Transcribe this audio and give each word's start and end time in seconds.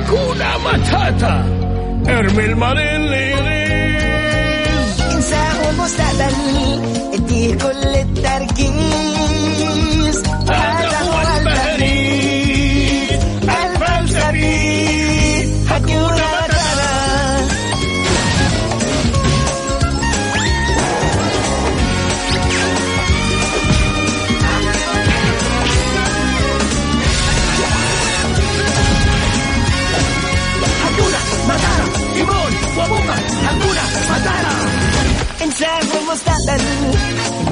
هكونا 0.00 0.58
ماتاتا 0.58 1.44
ارمي 2.08 2.44
المرين 2.44 3.06
ليريز 3.06 5.00
انساه 5.14 5.70
المستقبل 5.70 6.80
اديه 7.14 7.54
كل 7.54 7.88
التركيز 7.88 9.19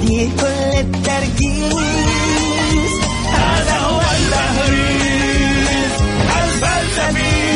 دي 0.01 0.31
كل 0.41 0.47
التركيز 0.79 1.75
هذا 3.33 3.79
هو 3.79 4.01
التهريس 4.01 5.93
الفلسفي 6.45 7.49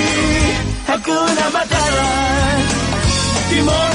هكون 0.88 1.36
مطرا 1.54 2.12
تيمون 3.50 3.92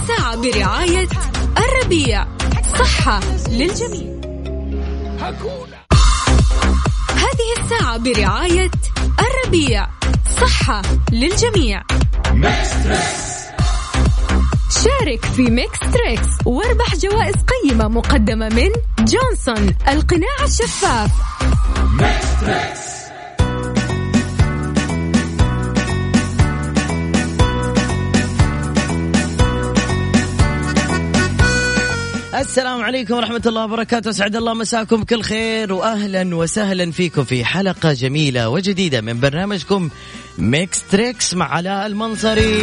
الساعة 0.00 0.36
برعاية 0.36 1.08
الربيع. 1.58 2.26
صحة 2.78 3.20
للجميع. 3.48 4.14
هذه 7.08 7.48
الساعة 7.58 7.96
برعاية 7.96 8.70
الربيع. 9.20 9.86
صحة 10.40 10.82
للجميع. 11.12 11.82
شارك 14.70 15.24
في 15.24 15.42
Mix 15.42 15.78
Trix 15.80 16.28
واربح 16.46 16.96
جوائز 16.96 17.34
قيمة 17.34 17.88
مقدمة 17.88 18.48
من 18.48 18.70
جونسون 18.98 19.74
القناع 19.88 20.44
الشفاف. 20.44 21.10
Mix 22.00 22.40
Trix 22.40 22.93
السلام 32.44 32.82
عليكم 32.82 33.14
ورحمة 33.14 33.42
الله 33.46 33.64
وبركاته. 33.64 34.10
أسعد 34.10 34.36
الله 34.36 34.54
مساكم 34.54 35.02
كل 35.02 35.22
خير 35.22 35.72
وأهلا 35.72 36.36
وسهلا 36.36 36.90
فيكم 36.90 37.24
في 37.24 37.44
حلقة 37.44 37.92
جميلة 37.92 38.48
وجديدة 38.48 39.00
من 39.00 39.20
برنامجكم 39.20 39.90
Mix 40.38 40.82
Trix 40.90 41.34
مع 41.34 41.54
علاء 41.54 41.86
المنصري. 41.86 42.62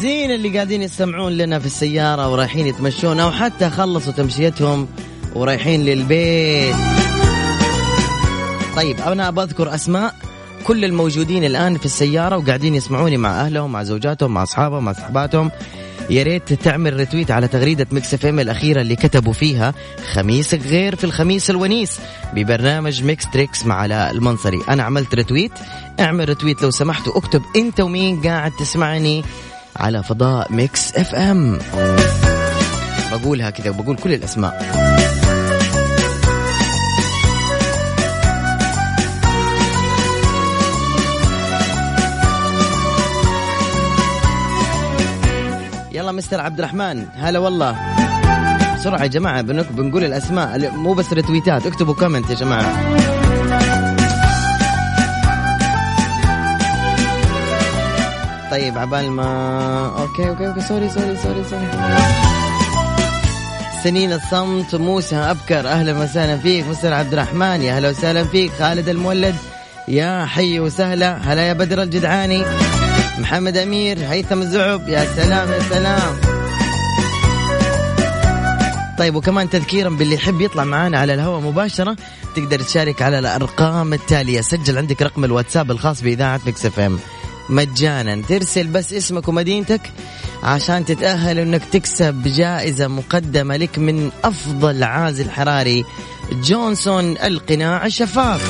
زين 0.00 0.30
اللي 0.30 0.48
قاعدين 0.48 0.82
يستمعون 0.82 1.32
لنا 1.32 1.58
في 1.58 1.66
السيارة 1.66 2.32
ورايحين 2.32 2.66
يتمشون 2.66 3.20
أو 3.20 3.32
حتى 3.32 3.70
خلصوا 3.70 4.12
تمشيتهم 4.12 4.88
ورايحين 5.34 5.84
للبيت. 5.84 6.76
طيب 8.76 9.00
أنا 9.00 9.30
بذكر 9.30 9.74
أسماء. 9.74 10.27
كل 10.64 10.84
الموجودين 10.84 11.44
الآن 11.44 11.78
في 11.78 11.86
السيارة 11.86 12.36
وقاعدين 12.36 12.74
يسمعوني 12.74 13.16
مع 13.16 13.40
اهلهم 13.40 13.72
مع 13.72 13.82
زوجاتهم 13.82 14.34
مع 14.34 14.42
اصحابهم 14.42 14.84
مع 14.84 14.92
صحباتهم. 14.92 15.50
يا 16.10 16.22
ريت 16.22 16.52
تعمل 16.52 16.94
retweet 16.94 17.30
على 17.30 17.48
تغريدة 17.48 17.86
Mix 17.92 18.14
FM 18.14 18.40
الأخيرة 18.40 18.80
اللي 18.80 18.96
كتبوا 18.96 19.32
فيها 19.32 19.74
خميسك 20.12 20.60
غير 20.60 20.96
في 20.96 21.04
الخميس 21.04 21.50
الونيس 21.50 21.98
ببرنامج 22.34 23.02
Mix 23.02 23.30
Trix 23.32 23.66
مع 23.66 23.74
علاء 23.74 24.10
المنصري. 24.10 24.60
أنا 24.68 24.82
عملت 24.82 25.14
retweet 25.14 25.52
اعمل 26.00 26.28
retweet 26.28 26.62
لو 26.62 26.70
سمحت 26.70 27.08
واكتب 27.08 27.42
أنت 27.56 27.80
ومين 27.80 28.22
قاعد 28.22 28.52
تسمعني 28.52 29.24
على 29.76 30.02
فضاء 30.02 30.52
Mix 30.52 30.94
FM 30.96 31.58
بقولها 33.12 33.50
كذا 33.50 33.70
وبقول 33.70 33.96
كل 33.96 34.12
الأسماء. 34.12 34.97
مستر 46.18 46.40
عبد 46.40 46.58
الرحمن 46.58 47.06
هلا 47.16 47.38
والله. 47.38 47.76
بسرعة 48.74 49.02
يا 49.02 49.06
جماعة 49.06 49.42
بنقول 49.42 50.04
الأسماء 50.04 50.70
مو 50.70 50.92
بس 50.92 51.12
رتويتات 51.12 51.66
اكتبوا 51.66 51.94
comment 51.94 52.30
يا 52.30 52.34
جماعة. 52.34 52.72
طيب 58.50 58.78
عبال 58.78 59.10
ما 59.10 59.28
okay 59.98 60.28
okay 60.28 60.46
okay. 60.46 60.60
Sorry 60.60 60.88
sorry 60.88 61.16
sorry 61.16 61.44
sorry 61.44 61.66
سنين 63.84 64.12
الصمت 64.12 64.74
موسى 64.74 65.16
أبكر. 65.16 65.68
أهلا 65.68 65.98
وسهلا 65.98 66.36
فيك 66.36 66.66
مستر 66.66 66.92
عبد 66.92 67.12
الرحمن 67.12 67.62
يا 67.62 67.78
هلا 67.78 67.88
وسهلا 67.88 68.24
فيك 68.24 68.52
خالد 68.58 68.88
المولد. 68.88 69.34
يا 69.88 70.24
حي 70.24 70.60
وسهلا. 70.60 71.16
هلا 71.16 71.42
يا 71.42 71.52
بدر 71.52 71.82
الجدعاني. 71.82 72.42
محمد 73.18 73.56
أمير 73.56 73.98
هيثم 73.98 74.42
الزعب 74.42 74.88
يا 74.88 75.04
سلام 75.16 75.52
يا 75.52 75.60
سلام. 75.70 76.16
طيب 78.98 79.14
وكمان 79.14 79.50
تذكيرا 79.50 79.88
باللي 79.88 80.14
يحب 80.14 80.40
يطلع 80.40 80.64
معنا 80.64 80.98
على 80.98 81.14
الهواء 81.14 81.40
مباشرة 81.40 81.96
تقدر 82.36 82.60
تشارك 82.62 83.02
على 83.02 83.18
الأرقام 83.18 83.92
التالية. 83.92 84.40
سجل 84.40 84.78
عندك 84.78 85.02
رقم 85.02 85.24
الواتساب 85.24 85.70
الخاص 85.70 86.02
بإذاعة 86.02 86.40
Mix 86.46 86.66
FM. 86.66 86.98
مجانا. 87.48 88.22
ترسل 88.28 88.66
بس 88.66 88.92
اسمك 88.92 89.28
ومدينتك 89.28 89.80
عشان 90.42 90.84
تتأهل 90.84 91.38
إنك 91.38 91.64
تكسب 91.72 92.22
جائزة 92.22 92.88
مقدمة 92.88 93.56
لك 93.56 93.78
من 93.78 94.10
أفضل 94.24 94.84
عازل 94.84 95.30
حراري 95.30 95.84
جونسون 96.32 97.16
القناع 97.16 97.86
الشفاف. 97.86 98.42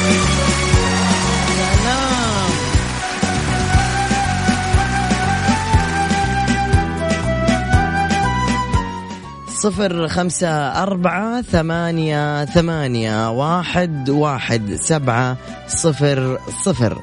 صفر 9.62 10.08
خمسة 10.08 10.48
أربعة 10.82 11.42
ثمانية 11.42 12.44
ثمانية 12.44 13.30
واحد 13.30 14.10
واحد 14.10 14.74
سبعة 14.74 15.36
صفر 15.68 16.38
صفر. 16.64 16.98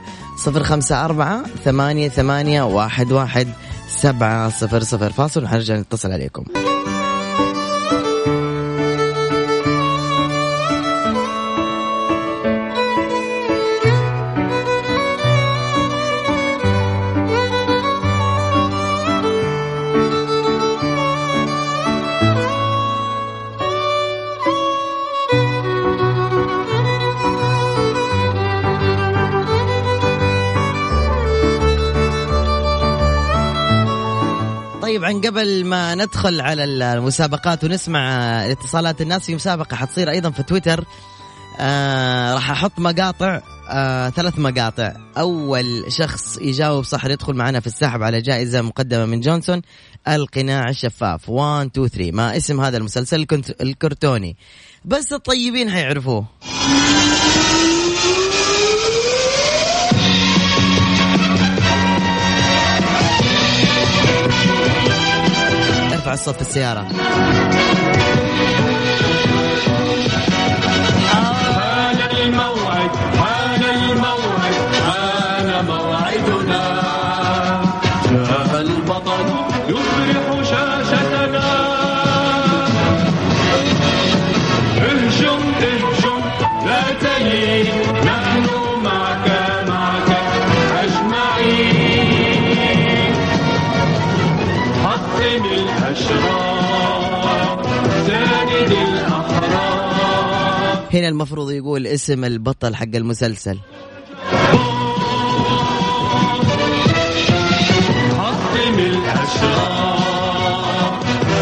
صفر 0.46 0.64
خمسة 0.64 1.06
أربعة 1.06 1.44
ثمانية 1.66 2.10
ثمانية 2.10 2.62
واحد 2.62 3.12
واحد 3.12 3.48
سبعة 3.90 4.50
صفر 4.50 4.84
صفر. 4.84 5.10
فاصل 5.10 5.44
ونرجع 5.44 5.76
نتصل 5.76 6.12
عليكم. 6.12 6.75
قبل 35.22 35.66
ما 35.66 35.96
ندخل 35.96 36.42
على 36.42 36.64
المسابقات 36.64 37.64
ونسمع 37.64 38.00
اتصالات 38.52 39.02
الناس 39.02 39.26
في 39.26 39.36
مسابقة 39.36 39.76
حتصير 39.76 40.10
أيضا 40.10 40.30
في 40.30 40.44
تويتر. 40.44 40.86
آه 41.60 42.34
راح 42.34 42.52
أحط 42.52 42.80
مقاطع 42.80 43.42
آه 43.70 44.10
ثلاث 44.10 44.40
مقاطع. 44.40 44.94
أول 45.18 45.86
شخص 45.88 46.38
يجاوب 46.42 46.84
صح 46.84 47.06
يدخل 47.06 47.34
معنا 47.34 47.60
في 47.60 47.68
السحب 47.68 48.04
على 48.04 48.22
جائزة 48.22 48.62
مقدمة 48.62 49.06
من 49.06 49.22
جونسون 49.22 49.62
القناع 50.08 50.70
الشفاف. 50.70 51.30
1 51.30 51.68
2 51.68 51.88
3 51.88 52.12
ما 52.12 52.38
اسم 52.38 52.62
هذا 52.62 52.78
المسلسل؟ 52.78 53.26
الكرتوني. 53.62 54.38
بس 54.86 55.14
الطيبين 55.14 55.72
حيعرفوه. 55.72 56.26
الصوت 66.16 66.36
في 66.36 66.42
السيارة. 66.42 66.88
هنا 101.06 101.12
المفروض 101.14 101.52
يقول 101.52 101.88
اسم 101.88 102.26
البطل 102.26 102.76
حق 102.76 102.96
المسلسل؟ 102.96 103.60
حطم 108.18 108.80
الأشرار 108.80 110.00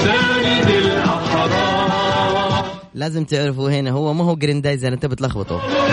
ساند 0.04 0.70
الأحرار. 0.70 2.66
لازم 2.96 3.24
تعرفوا 3.26 3.70
هنا 3.70 3.92
هو 3.92 4.14
ما 4.14 4.24
هو 4.24 4.36
جريندايزر 4.36 4.94
انت 4.94 5.06
بتلخبطه. 5.06 5.62
الله 5.66 5.84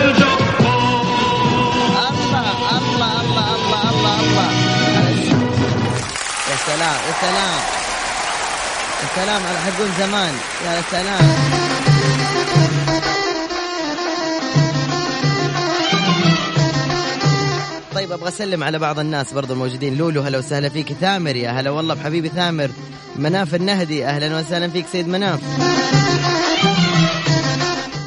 الله 2.19 2.51
الله 2.77 3.21
الله 3.21 3.89
الله 3.89 4.19
الله. 4.19 4.49
يا 6.49 6.55
سلام 6.67 6.99
يا 7.07 7.13
سلام. 7.21 7.59
يا 9.01 9.07
سلام 9.15 9.41
على 9.47 9.57
حقون 9.57 9.89
زمان. 9.99 10.33
يا 10.65 10.81
سلام. 10.91 11.90
طيب 18.01 18.11
أبغى 18.11 18.27
أسلم 18.27 18.63
على 18.63 18.79
بعض 18.79 18.99
الناس 18.99 19.33
برضو 19.33 19.53
الموجودين. 19.53 19.97
لولو 19.97 20.21
هلا 20.21 20.37
وسهلا 20.37 20.69
فيك. 20.69 20.93
ثامر 20.93 21.35
يا 21.35 21.49
هلا 21.51 21.69
والله 21.69 21.93
بحبيبي 21.93 22.29
ثامر. 22.29 22.69
مناف 23.15 23.55
النهدي 23.55 24.05
أهلا 24.05 24.39
وسهلا 24.39 24.67
فيك 24.67 24.85
سيد 24.91 25.07
مناف. 25.07 25.39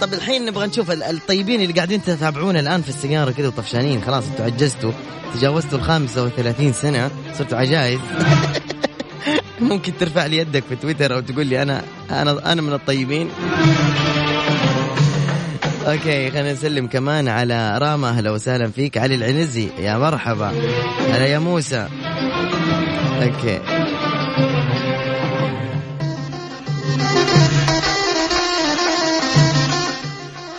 طب 0.01 0.13
الحين 0.15 0.45
نبغى 0.47 0.67
نشوف 0.67 0.91
ال- 0.91 1.03
الطيبين 1.03 1.61
اللي 1.61 1.73
قاعدين 1.73 2.03
تتابعونا 2.03 2.61
الآن 2.61 2.83
في 2.83 2.89
السياره 2.89 3.31
كذا 3.31 3.47
وطفشانين. 3.47 4.03
خلاص 4.03 4.25
أنتوا 4.31 4.45
عجزتوا. 4.45 4.93
تجاوزتوا 5.35 5.79
ال 5.79 5.83
35 5.85 6.73
سنة 6.73 7.11
صرتوا 7.39 7.59
عجايز. 7.59 8.01
ممكن 9.61 9.93
ترفع 10.01 10.27
لي 10.27 10.37
يدك 10.37 10.65
في 10.69 10.77
تويتر 10.77 11.15
أو 11.15 11.21
تقول 11.21 11.47
لي 11.47 11.63
أنا 11.63 11.83
أنا 12.11 12.53
أنا 12.53 12.63
من 12.63 12.73
الطيبين. 12.73 13.31
Okay 15.87 16.31
خلينا 16.31 16.53
نسلم 16.53 16.87
كمان 16.87 17.29
على 17.29 17.79
راما. 17.79 18.09
أهلا 18.09 18.31
وسهلا 18.31 18.71
فيك. 18.71 18.99
علي 18.99 19.15
العنزي 19.15 19.69
يا 19.79 19.99
مرحبا. 19.99 20.53
هلا 21.11 21.27
يا 21.27 21.39
موسى. 21.39 21.89
Okay. 23.23 23.61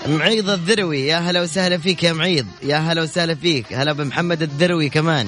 معيض 0.08 0.50
الذروي 0.50 1.08
يا 1.08 1.18
هلا 1.18 1.42
وسهلا 1.42 1.78
فيك 1.78 2.04
يا 2.04 2.14
معيض. 2.14 2.46
يا 2.64 2.78
هلا 2.78 3.02
وسهلا 3.02 3.36
فيك. 3.36 3.74
هلا 3.74 3.92
بمحمد 3.92 4.42
الذروي 4.42 4.90
كمان. 4.90 5.28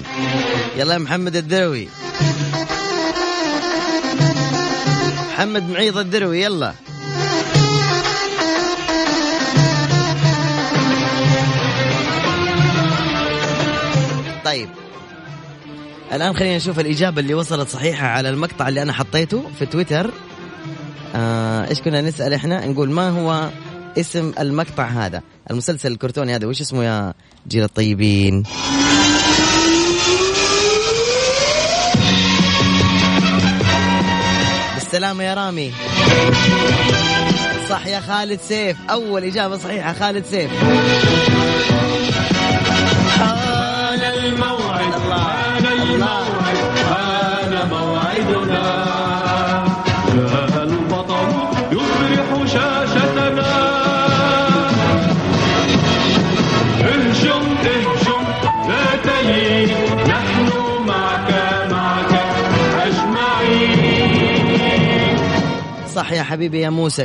يلا 0.78 0.94
يا 0.94 1.00
محمد 1.00 1.36
الذروي. 1.36 1.90
محمد 5.34 5.70
معيض 5.70 5.98
الذروي 5.98 6.42
يلا. 6.42 6.74
طيب. 14.48 14.70
الآن 16.14 16.36
خلينا 16.36 16.58
نشوف 16.58 16.80
الإجابة 16.80 17.22
اللي 17.22 17.34
وصلت 17.34 17.70
صحيحة 17.70 18.08
على 18.08 18.30
المقطع 18.30 18.68
اللي 18.68 18.82
أنا 18.82 18.94
حطيته 18.94 19.44
في 19.60 19.66
تويتر. 19.66 20.12
آه 21.16 21.70
إيش 21.70 21.82
كنا 21.82 22.02
نسأل 22.02 22.34
إحنا؟ 22.34 22.66
نقول 22.66 22.90
ما 22.90 23.10
هو 23.10 23.50
اسم 23.98 24.34
المقطع 24.40 24.86
هذا؟ 24.86 25.22
المسلسل 25.52 25.92
الكرتوني 25.92 26.36
هذا 26.36 26.48
وش 26.48 26.62
اسمه 26.62 26.84
يا 26.84 27.14
جيل 27.48 27.64
الطيبين؟ 27.64 28.44
بالسلامة 34.76 35.24
يا 35.24 35.34
رامي. 35.34 35.72
صح 37.70 37.88
يا 37.88 38.00
خالد 38.00 38.40
سيف. 38.40 38.78
أول 38.90 39.24
إجابة 39.24 39.58
صحيحة 39.58 39.94
خالد 39.94 40.26
سيف. 40.26 40.52
صح 65.96 66.12
يا 66.12 66.24
حبيبي 66.24 66.62
يا 66.62 66.70
موسى 66.70 67.04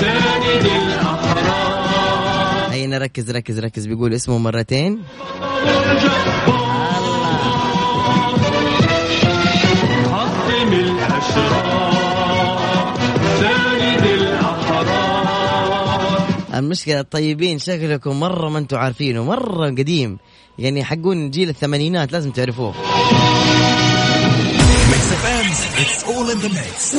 ساند 0.00 0.66
الأحرار. 0.66 2.72
هيا 2.72 2.98
ركز 2.98 3.30
ركز 3.30 3.58
ركز 3.58 3.86
بيقول 3.86 4.14
اسمه 4.14 4.38
مرتين. 4.38 5.02
المشكلة 16.54 17.00
الطيبين 17.00 17.58
شكلكم 17.58 18.20
مرة 18.20 18.48
ما 18.48 18.58
أنتم 18.58 18.76
عارفينه 18.76 19.24
مرة 19.24 19.70
قديم. 19.70 20.18
يعني 20.58 20.84
حقون 20.84 21.30
جيل 21.30 21.48
الثمانينات 21.48 22.12
لازم 22.12 22.30
تعرفوه. 22.30 22.74
Mix. 26.48 26.96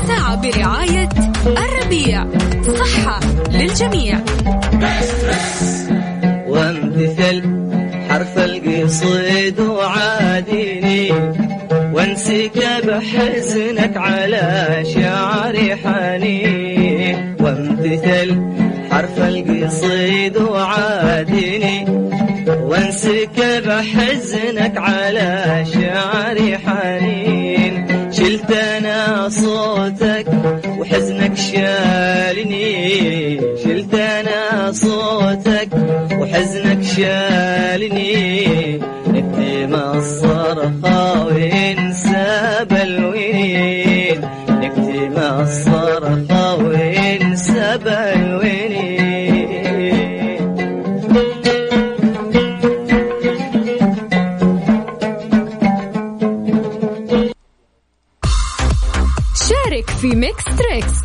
الساعة 0.00 0.34
برعاية 0.34 1.08
الربيع. 1.46 2.26
صحة 2.62 3.20
للجميع. 3.50 4.20
وامتثل 6.48 7.42
حرف 8.24 8.38
القصيد 8.38 9.60
وعاديني. 9.60 11.12
وانسك 11.92 12.58
بحزنك 12.86 13.96
على 13.96 14.84
شعري 14.94 15.76
حنين. 15.76 17.36
وامتثل 17.40 18.28
حرف 18.90 19.18
القصيد 19.18 20.36
وعاديني. 20.36 21.84
وانسك 22.48 23.38
بحزنك 23.66 24.74
على 24.76 25.64
شعري 25.74 26.58
حنين. 26.58 27.03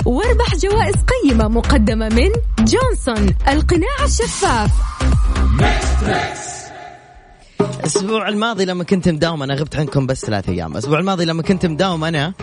واربح 0.10 0.56
جوائز 0.56 0.96
قيمة 0.96 1.48
مقدمة 1.48 2.10
من 2.10 2.30
جونسون 2.60 3.36
القناع 3.48 4.06
الشفاف. 4.06 4.72
الأسبوع 7.62 8.30
الماضي 8.30 8.66
لما 8.66 8.84
كنت 8.84 9.10
مداوم 9.10 9.44
أنا 9.44 9.54
غبت 9.54 9.76
عنكم 9.76 10.08
بس 10.08 10.26
ثلاث 10.26 10.50
أيام. 10.50 10.72
الأسبوع 10.72 11.00
الماضي 11.00 11.26
لما 11.26 11.42
كنت 11.44 11.66
مداوم 11.66 12.04
أنا 12.04 12.34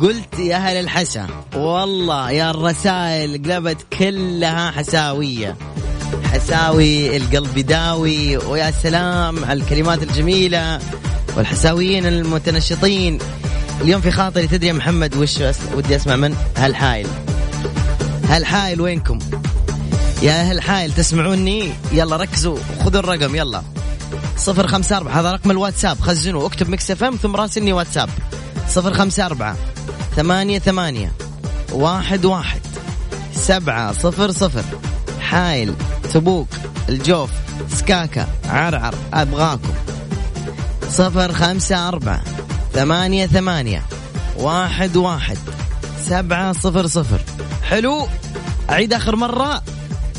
قلت 0.00 0.38
يا 0.38 0.56
أهل 0.56 0.76
الحسا 0.76 1.26
والله 1.56 2.30
يا 2.30 2.50
الرسائل 2.50 3.42
قلبت 3.42 3.86
كلها 3.98 4.70
حساوية. 4.70 5.56
حساوي 6.32 7.16
القلب 7.16 7.56
يداوي 7.56 8.36
ويا 8.36 8.70
سلام 8.70 9.44
على 9.44 9.62
الكلمات 9.62 10.02
الجميلة 10.02 10.80
والحساويين 11.36 12.06
المتنشطين. 12.06 13.18
اليوم 13.80 14.00
في 14.00 14.10
خاطري 14.10 14.46
تدري 14.46 14.66
يا 14.66 14.72
محمد 14.72 15.16
وش 15.16 15.42
أس... 15.42 15.58
ودي 15.74 15.96
أسمع 15.96 16.16
من؟ 16.16 16.36
أهل 16.56 17.08
حايل. 18.28 18.49
أهل 18.49 18.64
حايل 18.64 18.80
وينكم؟ 18.80 19.18
يا 20.22 20.40
أهل 20.40 20.60
حايل 20.60 20.92
تسمعوني؟ 20.92 21.72
يلا 21.92 22.16
ركزوا 22.16 22.58
خذوا 22.84 23.00
الرقم 23.00 23.36
يلا. 23.36 23.62
صفر 24.36 24.66
خمسة 24.66 24.96
أربعة 24.96 25.20
هذا 25.20 25.32
رقم 25.32 25.50
الواتساب. 25.50 26.00
خزنوا 26.00 26.46
اكتب 26.46 26.68
Mix 26.68 26.90
FM 26.90 27.16
ثم 27.16 27.36
راسلني 27.36 27.72
واتساب. 27.72 28.08
صفر 28.68 28.94
خمسة 28.94 29.26
أربعة 29.26 29.56
ثمانية 30.16 30.58
ثمانية 30.58 31.12
واحد 31.72 32.24
واحد 32.24 32.60
سبعة 33.34 33.92
صفر 33.92 34.30
صفر. 34.30 34.64
حايل 35.20 35.74
تبوك 36.14 36.48
الجوف 36.88 37.30
سكاكا 37.68 38.26
عرعر 38.48 38.94
أبغاكم. 39.14 39.74
صفر 40.90 41.32
خمسة 41.32 41.88
أربعة 41.88 42.22
ثمانية 42.76 43.26
ثمانية 43.26 43.82
واحد 44.38 44.96
واحد 44.96 45.38
سبعة 46.06 46.52
صفر 46.52 46.86
صفر. 46.86 47.20
حلو. 47.62 48.08
أعيد 48.70 48.92
آخر 48.92 49.16
مرة. 49.16 49.62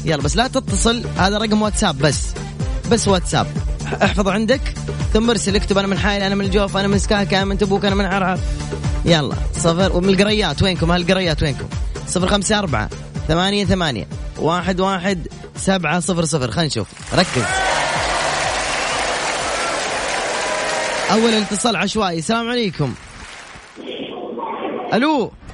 يلا 0.06 0.22
بس 0.22 0.36
لا 0.36 0.48
تتصل. 0.48 1.04
هذا 1.18 1.38
رقم 1.38 1.62
واتساب 1.62 1.98
بس. 1.98 2.28
بس 2.92 3.08
واتساب. 3.08 3.48
احفظ 4.04 4.28
عندك. 4.28 4.62
ثم 5.14 5.30
ارسل 5.30 5.56
اكتب 5.56 5.78
أنا 5.78 5.88
من 5.88 5.98
حايل 5.98 6.22
أنا 6.22 6.36
من 6.36 6.46
الجوف 6.46 6.78
أنا 6.78 6.88
من 6.88 7.00
سكاكا 7.00 7.38
أنا 7.38 7.46
من 7.46 7.58
تبوك 7.58 7.86
أنا 7.86 7.96
من 7.96 8.06
عرعر. 8.06 8.40
يلا. 9.06 9.36
صفر. 9.56 9.98
ومن 9.98 10.10
القريات 10.10 10.64
وينكم؟ 10.64 10.92
هالقريات 10.92 11.44
وينكم؟ 11.44 11.68
صفر 12.08 12.28
خمسة 12.28 12.60
أربعة 12.60 12.90
ثمانية 13.28 13.66
ثمانية 13.66 14.08
واحد 14.38 14.80
واحد 14.80 15.28
سبعة 15.58 16.00
صفر 16.00 16.26
صفر. 16.26 16.52
خلينا 16.52 16.68
نشوف. 16.68 16.88
ركز. 17.14 17.67
أول 21.12 21.34
اتصال 21.34 21.76
عشوائي. 21.76 22.18
السلام 22.18 22.50
عليكم. 22.50 22.94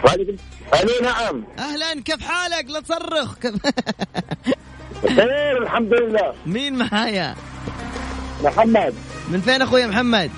وعليكم 0.06 0.36
ألو 0.74 1.02
نعم. 1.04 1.44
أهلا. 1.60 2.02
كيف 2.02 2.22
حالك؟ 2.22 2.70
لا 2.70 2.80
تصرخ. 2.80 3.38
كيف؟ 3.40 3.54
خير 5.16 5.64
الحمد 5.64 5.94
لله. 5.94 6.34
مين 6.46 6.76
معايا؟ 6.78 7.36
محمد. 8.44 8.94
من 9.30 9.42
فين 9.42 9.62
أخويا 9.62 9.88
محمد؟ 9.88 10.32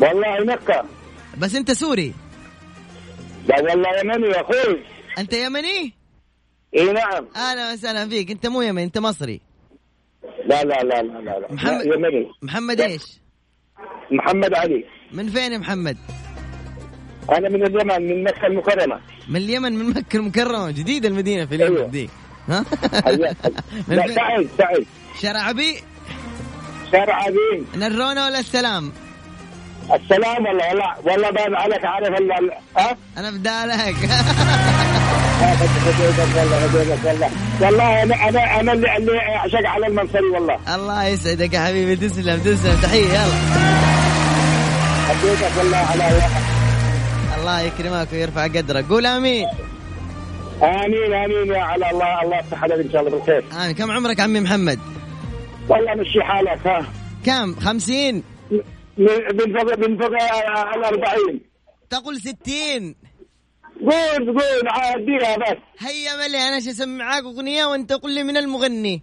والله 0.00 0.44
مكة. 0.54 0.84
بس 1.38 1.54
أنت 1.54 1.70
سوري. 1.72 2.14
لا 3.48 3.56
والله 3.60 3.98
يمني 4.00 4.26
يا 4.28 4.40
أخوي. 4.40 4.84
أنت 5.18 5.32
يمني؟ 5.32 5.94
إي 6.76 6.92
نعم. 6.92 7.26
أهلا 7.36 7.72
وسهلا 7.72 8.08
فيك. 8.08 8.30
أنت 8.30 8.46
مو 8.46 8.62
يمني 8.62 8.84
أنت 8.84 8.98
مصري. 8.98 9.40
لا 10.46 10.64
لا 10.64 10.82
لا 10.82 11.02
لا 11.02 11.20
لا. 11.20 11.52
محمد- 11.52 11.86
يمني. 11.86 12.30
محمد 12.42 12.80
إيش؟ 12.80 13.02
محمد 14.10 14.54
علي. 14.54 14.84
من 15.12 15.28
فين 15.30 15.52
يا 15.52 15.58
محمد؟ 15.58 15.96
أنا 17.32 17.48
من 17.48 17.62
اليمن 17.66 18.02
من 18.08 18.24
مكة 18.24 18.46
المكرمة. 18.46 19.00
من 19.28 19.36
اليمن 19.36 19.72
من 19.72 19.88
مكة 19.90 20.16
المكرمة. 20.16 20.70
جديدة 20.70 21.08
المدينة 21.08 21.46
في 21.46 21.54
اليمن 21.54 21.76
أيوة. 21.76 21.88
دي 21.88 22.10
ها. 22.48 22.60
من 23.88 23.96
لا 23.96 24.02
فين؟ 24.06 24.14
سعيد 24.14 24.48
سعيد. 24.58 24.86
شارع 25.22 25.40
عبي 25.40 25.76
شارع 26.92 27.14
عظيم 27.14 27.66
نرونة 27.76 28.24
ولا 28.26 28.38
السلام؟ 28.38 28.92
السلام 29.94 30.44
والله 30.46 30.68
والله 30.68 30.94
والله 31.04 31.30
بان 31.30 31.54
عليك 31.54 31.84
عارف 31.84 32.08
ها؟ 32.76 32.96
أنا 33.18 33.30
بدالك 33.30 33.96
والله 37.62 38.02
أنا 38.02 38.28
أنا 38.28 38.60
أنا 38.60 38.72
اللي 38.72 38.96
اللي 38.96 39.18
اعشق 39.36 39.66
على 39.68 39.86
المنصري 39.86 40.26
والله. 40.34 40.74
الله 40.74 41.04
يسعدك 41.04 41.54
يا 41.54 41.60
حبيبي 41.60 41.96
تسلم 41.96 42.40
تسلم. 42.40 42.80
تحية 42.82 43.04
يلا. 43.04 43.77
هديتك 45.08 45.58
والله 45.58 45.76
على 45.76 46.04
الله 47.38 47.60
يكرمك 47.60 48.08
ويرفع 48.12 48.44
قدرك. 48.44 48.84
قول 48.88 49.06
آمين. 49.06 49.46
آمين 50.62 51.14
آمين 51.24 51.52
يا 51.52 51.62
على 51.62 51.90
الله 51.90 52.22
الله 52.22 52.38
يفتح 52.38 52.62
عليك 52.62 52.86
إن 52.86 52.92
شاء 52.92 53.00
الله 53.00 53.10
بالخير. 53.10 53.44
آمين. 53.52 53.72
كم 53.72 53.90
عمرك 53.90 54.20
عمي 54.20 54.40
محمد؟ 54.40 54.78
والله 55.68 55.94
مشي 55.94 56.22
حالك 56.22 56.66
ها. 56.66 56.86
كم؟ 57.26 57.60
خمسين؟ 57.60 58.22
من 58.50 59.06
من 59.34 59.58
فوق 59.58 59.78
من 59.78 59.98
فوق 59.98 60.12
الأربعين. 60.76 61.40
تقول 61.90 62.20
ستين. 62.20 62.94
قول 63.80 64.26
قول 64.26 64.68
عاديها 64.68 65.36
بس. 65.36 65.58
هيا 65.78 66.16
ملي 66.16 66.48
أنا 66.48 66.60
شو 66.60 66.70
أسمعك؟ 66.70 67.24
أغنية 67.24 67.64
وأنت 67.64 67.92
قل 67.92 68.14
لي 68.14 68.22
من 68.22 68.36
المغني. 68.36 69.02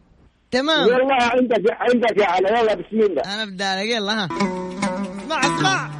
تمام؟ 0.51 0.87
والله 0.87 1.23
عندك 1.23 1.63
عندك 1.79 2.17
يا 2.21 2.25
علي 2.25 2.59
يلا 2.59 2.73
بسم 2.73 2.99
الله. 2.99 3.21
أنا 3.33 3.45
بدالك. 3.45 3.89
يلا 3.89 4.23
ها. 4.23 4.29
اسمع 5.25 5.39
اسمع. 5.39 5.94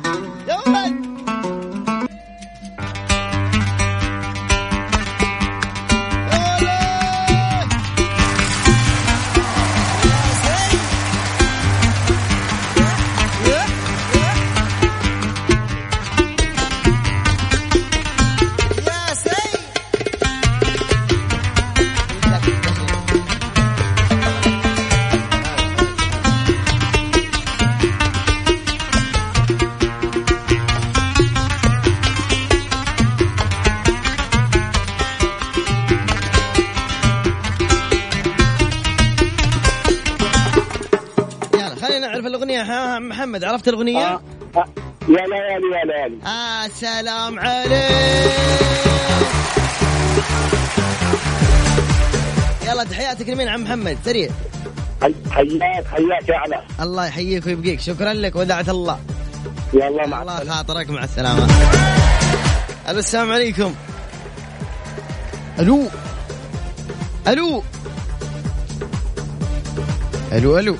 نعرف 42.25 42.35
الأغنية 42.35 42.61
ها 42.61 42.99
محمد 42.99 43.43
عرفت 43.43 43.67
الأغنية؟ 43.67 44.05
آه. 44.05 44.21
آه. 44.55 44.65
يا 45.09 45.15
ليالي 45.15 45.77
يا 45.79 45.85
ليالي. 45.85 46.17
آه 46.25 46.67
سلام 46.67 47.39
عليك. 47.39 47.71
يلا 52.67 52.83
تحياتك 52.83 53.29
لمين؟ 53.29 53.47
عم 53.47 53.63
محمد 53.63 53.97
سريع. 54.05 54.29
حي- 55.01 55.15
حياك 55.31 55.85
حياك 55.87 56.29
يا 56.29 56.35
علي 56.37 56.61
الله 56.81 57.05
يحييك 57.05 57.45
ويبقيك. 57.45 57.79
شكرا 57.79 58.13
لك 58.13 58.35
ودعت 58.35 58.69
الله. 58.69 58.99
يلا 59.73 60.07
مع 60.07 60.21
الله 60.21 60.53
خاطرك 60.53 60.89
مع 60.89 61.03
السلامة. 61.03 61.47
ألو 62.89 62.99
السلام 62.99 63.31
عليكم. 63.31 63.75
ألو. 65.59 65.79
ألو. 67.27 67.63
ألو 70.33 70.59
ألو. 70.59 70.75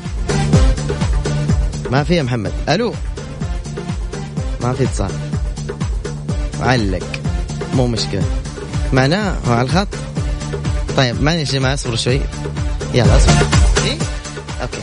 ما 1.96 2.04
في 2.04 2.16
يا 2.16 2.24
محمد. 2.24 2.52
ألو. 2.70 2.94
ما 4.62 4.74
في 4.74 4.84
اتصال. 4.84 5.12
علق. 6.60 7.04
مو 7.74 7.88
مشكلة. 7.88 8.24
معناه 8.94 9.36
هو 9.48 9.54
على 9.54 9.62
الخط؟ 9.62 9.88
طيب 10.98 11.22
معلش 11.22 11.54
يا 11.54 11.60
جماعة 11.60 11.74
اصبروا 11.74 11.96
شوي. 11.96 12.22
يلا 12.94 13.18
اصبر. 13.18 13.34
إيه؟ 13.86 13.98
أوكي. 14.62 14.82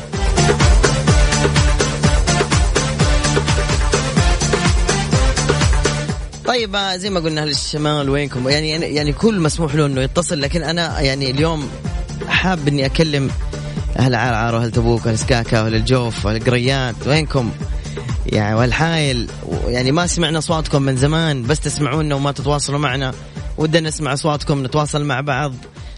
طيب 6.45 6.76
آه، 6.76 6.97
زي 6.97 7.11
ما 7.11 7.21
قلنا 7.21 7.42
أهل 7.42 7.50
الشمال 7.50 8.11
وينكم؟ 8.11 8.49
يعني 8.49 8.71
يعني 8.71 9.12
كل 9.12 9.40
مسموح 9.40 9.75
له 9.75 9.87
إنه 9.87 10.00
يتصل 10.00 10.40
لكن 10.40 10.62
أنا 10.62 11.00
يعني 11.00 11.31
اليوم 11.31 11.69
حاب 12.28 12.69
إني 12.69 12.87
أكلم 12.87 13.31
أهل 13.99 14.14
عرعر 14.14 14.54
وأهل 14.54 14.70
تبوك 14.70 15.06
وأهل 15.06 15.18
سكاكا 15.18 15.62
وأهل 15.62 15.75
الجوف 15.75 16.26
وأهل 16.26 16.37
القريات 16.37 17.06
وينكم؟ 17.06 17.50
يعني 18.26 18.54
والحايل 18.54 19.30
يعني 19.66 19.92
ما 19.92 20.06
سمعنا 20.06 20.38
أصواتكم 20.38 20.82
من 20.82 20.96
زمان 20.96 21.42
بس 21.42 21.61
تسمعونا 21.61 22.14
وما 22.14 22.32
تتواصلوا 22.32 22.78
معنا. 22.78 23.14
ودنا 23.58 23.88
نسمع 23.88 24.12
أصواتكم 24.12 24.64
نتواصل 24.64 25.04
مع 25.04 25.20
بعض 25.20 25.52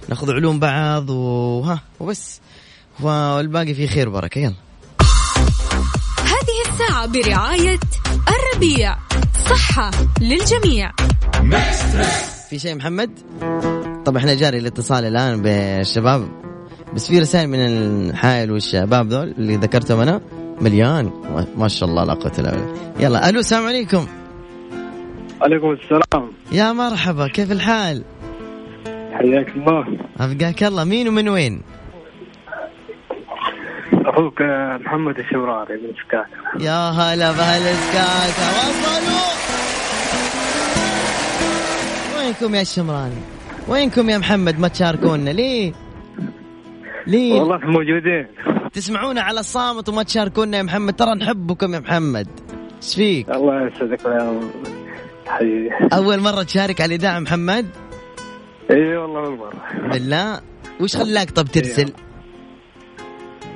ناخذ 0.09 0.33
علوم 0.33 0.59
بعض 0.59 1.11
وها 1.11 1.81
وبس. 2.01 2.41
والباقي 3.01 3.75
في 3.75 3.87
خير 3.87 4.09
وبركة 4.09 4.39
يلا. 4.39 4.55
هذه 6.19 6.73
الساعة 6.73 7.07
برعاية 7.07 7.81
الربيع 8.29 8.97
صحة 9.51 9.91
للجميع. 10.21 10.93
في 12.51 12.59
شيء 12.59 12.75
محمد؟ 12.75 13.11
طب 14.05 14.17
إحنا 14.17 14.35
جاري 14.35 14.59
الاتصال 14.59 15.05
الآن 15.05 15.43
بالشباب. 15.43 16.29
بس 16.95 17.09
في 17.09 17.19
رسائل 17.19 17.49
من 17.49 17.59
الحائل 17.59 18.51
والشباب 18.51 19.09
ذول 19.09 19.35
اللي 19.39 19.57
ذكرتهم 19.57 20.01
أنا. 20.01 20.21
مليان. 20.61 21.11
ما- 21.57 21.69
شاء 21.69 21.89
الله 21.89 22.05
لا 22.05 22.15
قوه 22.15 22.33
الا 22.39 22.51
بالله 22.51 22.75
يلا 23.01 23.29
ألو 23.29 23.41
السلام 23.41 23.67
عليكم. 23.67 24.07
عليكم 25.43 25.71
السلام. 25.71 26.31
يا 26.53 26.73
مرحبا 26.73 27.29
كيف 27.29 27.53
الحال؟ 27.53 28.05
حياك 29.13 29.49
الله. 29.57 29.85
أبقاك 30.21 30.63
الله. 30.65 30.85
مين 30.85 31.09
ومن 31.09 31.29
وين؟ 31.29 31.63
أخوك 33.93 34.43
آه، 34.43 34.77
محمد 34.77 35.19
الشوراري 35.19 35.75
من 35.75 35.91
سكاكا 36.07 36.65
يا 36.65 36.91
هلا 36.91 37.33
بهالسكاكة 37.33 38.47
وصلوا. 38.59 39.25
وينكم 42.19 42.55
يا 42.55 42.61
الشمراني 42.61 43.21
وينكم 43.69 44.11
يا 44.11 44.19
محمد؟ 44.19 44.59
ما 44.61 44.69
تشاركونا. 44.69 45.31
ليه؟ 45.31 45.73
ليه 47.07 47.41
والله 47.41 47.59
موجودين. 47.59 48.27
تسمعونا 48.73 49.21
على 49.21 49.41
الصامت 49.41 49.89
وما 49.89 50.03
تشاركونا 50.03 50.57
يا 50.57 50.63
محمد. 50.63 50.95
ترى 50.97 51.15
نحبكم 51.15 51.75
يا 51.75 51.79
محمد. 51.79 52.29
إيش 52.83 52.95
فيك؟ 52.95 53.31
الله 53.31 53.67
يسعدك 53.67 54.05
يا 54.05 54.41
حبيبي. 55.27 55.71
أول 55.93 56.21
مرة 56.21 56.43
تشارك 56.43 56.81
على 56.81 56.95
الإذاعة 56.95 57.19
محمد؟ 57.19 57.67
إي 58.71 58.97
والله 58.97 59.27
أول 59.27 59.39
مرة. 59.39 59.89
بالله. 59.93 60.41
وش 60.81 60.97
خلاك 60.97 61.31
طب 61.31 61.45
ترسل؟ 61.45 61.93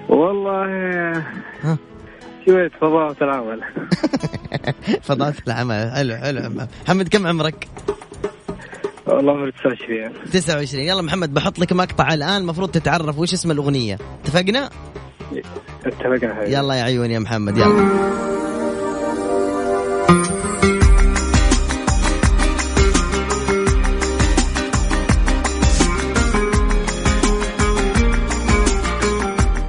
والله 0.09 0.67
ها. 1.63 1.79
شوية 2.47 2.71
فضاءة 2.81 3.17
العمل. 3.25 3.61
فضاءة 5.09 5.35
العمل. 5.49 5.91
حلو 5.95 6.17
حلو 6.17 6.67
محمد 6.85 7.09
كم 7.09 7.27
عمرك؟ 7.27 7.69
والله 9.09 9.33
عمري 9.33 9.53
29 9.53 10.13
29 10.33 10.85
يلا 10.85 11.03
محمد 11.03 11.35
بحط 11.35 11.59
لك 11.59 11.73
مقطع 11.73 12.15
الآن 12.15 12.37
المفروض 12.37 12.71
تتعرف 12.71 13.19
وش 13.19 13.33
اسم 13.33 13.51
الأغنية. 13.51 13.99
اتفقنا؟ 14.25 14.71
اتفقنا 15.87 16.35
حبيبي. 16.35 16.53
يلا 16.53 16.75
يا 16.75 16.83
عيوني 16.83 17.15
يا 17.15 17.19
محمد 17.19 17.59
يلا. 17.59 17.89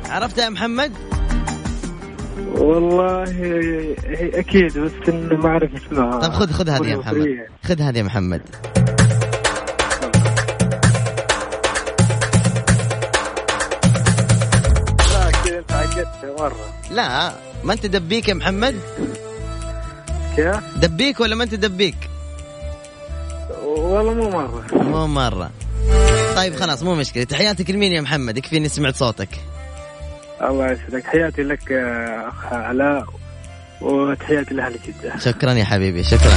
عرفتها 0.10 0.44
يا 0.44 0.50
محمد؟ 0.50 0.92
والله 2.56 3.24
أكيد 4.34 4.78
بس 4.80 5.10
ما 5.10 5.48
أعرف 5.48 5.72
اسمها. 5.76 6.20
طب 6.20 6.32
خذ 6.32 6.52
خذ 6.52 6.70
هذه 6.70 6.88
يا 6.88 6.98
محمد. 6.98 7.48
خذ 7.64 7.82
هذه 7.82 7.98
يا 7.98 8.04
محمد. 8.04 8.42
مرة. 16.40 16.74
لا 16.92 17.34
ما 17.64 17.74
أنت 17.74 17.86
دبيك 17.86 18.30
يا 18.30 18.34
محمد؟ 18.34 18.80
كيف؟ 20.36 20.56
دبيك 20.76 21.20
ولا 21.20 21.36
ما 21.36 21.44
أنت 21.44 21.56
دبيك؟ 21.56 22.10
والله 23.64 24.14
مو 24.14 24.30
مرة. 24.30 24.64
مو 24.74 25.08
مرة. 25.08 25.52
طيب 26.36 26.56
خلاص 26.56 26.84
مو 26.84 26.96
مشكلة. 26.96 27.24
تحياتك 27.24 27.70
لمين 27.70 27.92
يا 27.92 28.02
محمد؟ 28.02 28.38
يكفيني 28.38 28.70
سمعت 28.70 28.96
صوتك. 28.96 29.30
الله 30.42 30.72
يسعدك. 30.72 31.06
حياتي 31.06 31.42
لك 31.42 31.72
أخ 32.28 32.54
علاء 32.54 33.06
وتحياتي 33.82 34.54
لأهل 34.54 34.80
جدة. 34.88 35.18
شكرا 35.20 35.52
يا 35.54 35.66
حبيبي 35.66 36.04
شكرا. 36.04 36.34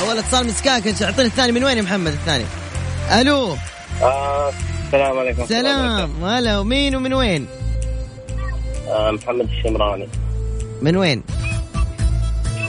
اول 0.00 0.18
اتصال 0.18 0.46
مسكاك 0.46 1.02
أعطيني 1.02 1.28
الثاني. 1.28 1.52
من 1.52 1.64
وين 1.64 1.76
يا 1.76 1.82
محمد 1.82 2.12
الثاني؟ 2.12 2.44
ألو. 3.20 3.56
آه 4.02 4.52
السلام 4.86 5.18
عليكم. 5.18 5.46
سلام. 5.46 6.24
هلا 6.24 6.58
ومين 6.58 6.96
ومن 6.96 7.14
وين؟ 7.14 7.46
آه 7.46 7.65
محمد 8.90 9.48
الشمراني. 9.48 10.08
من 10.82 10.96
وين؟ 10.96 11.22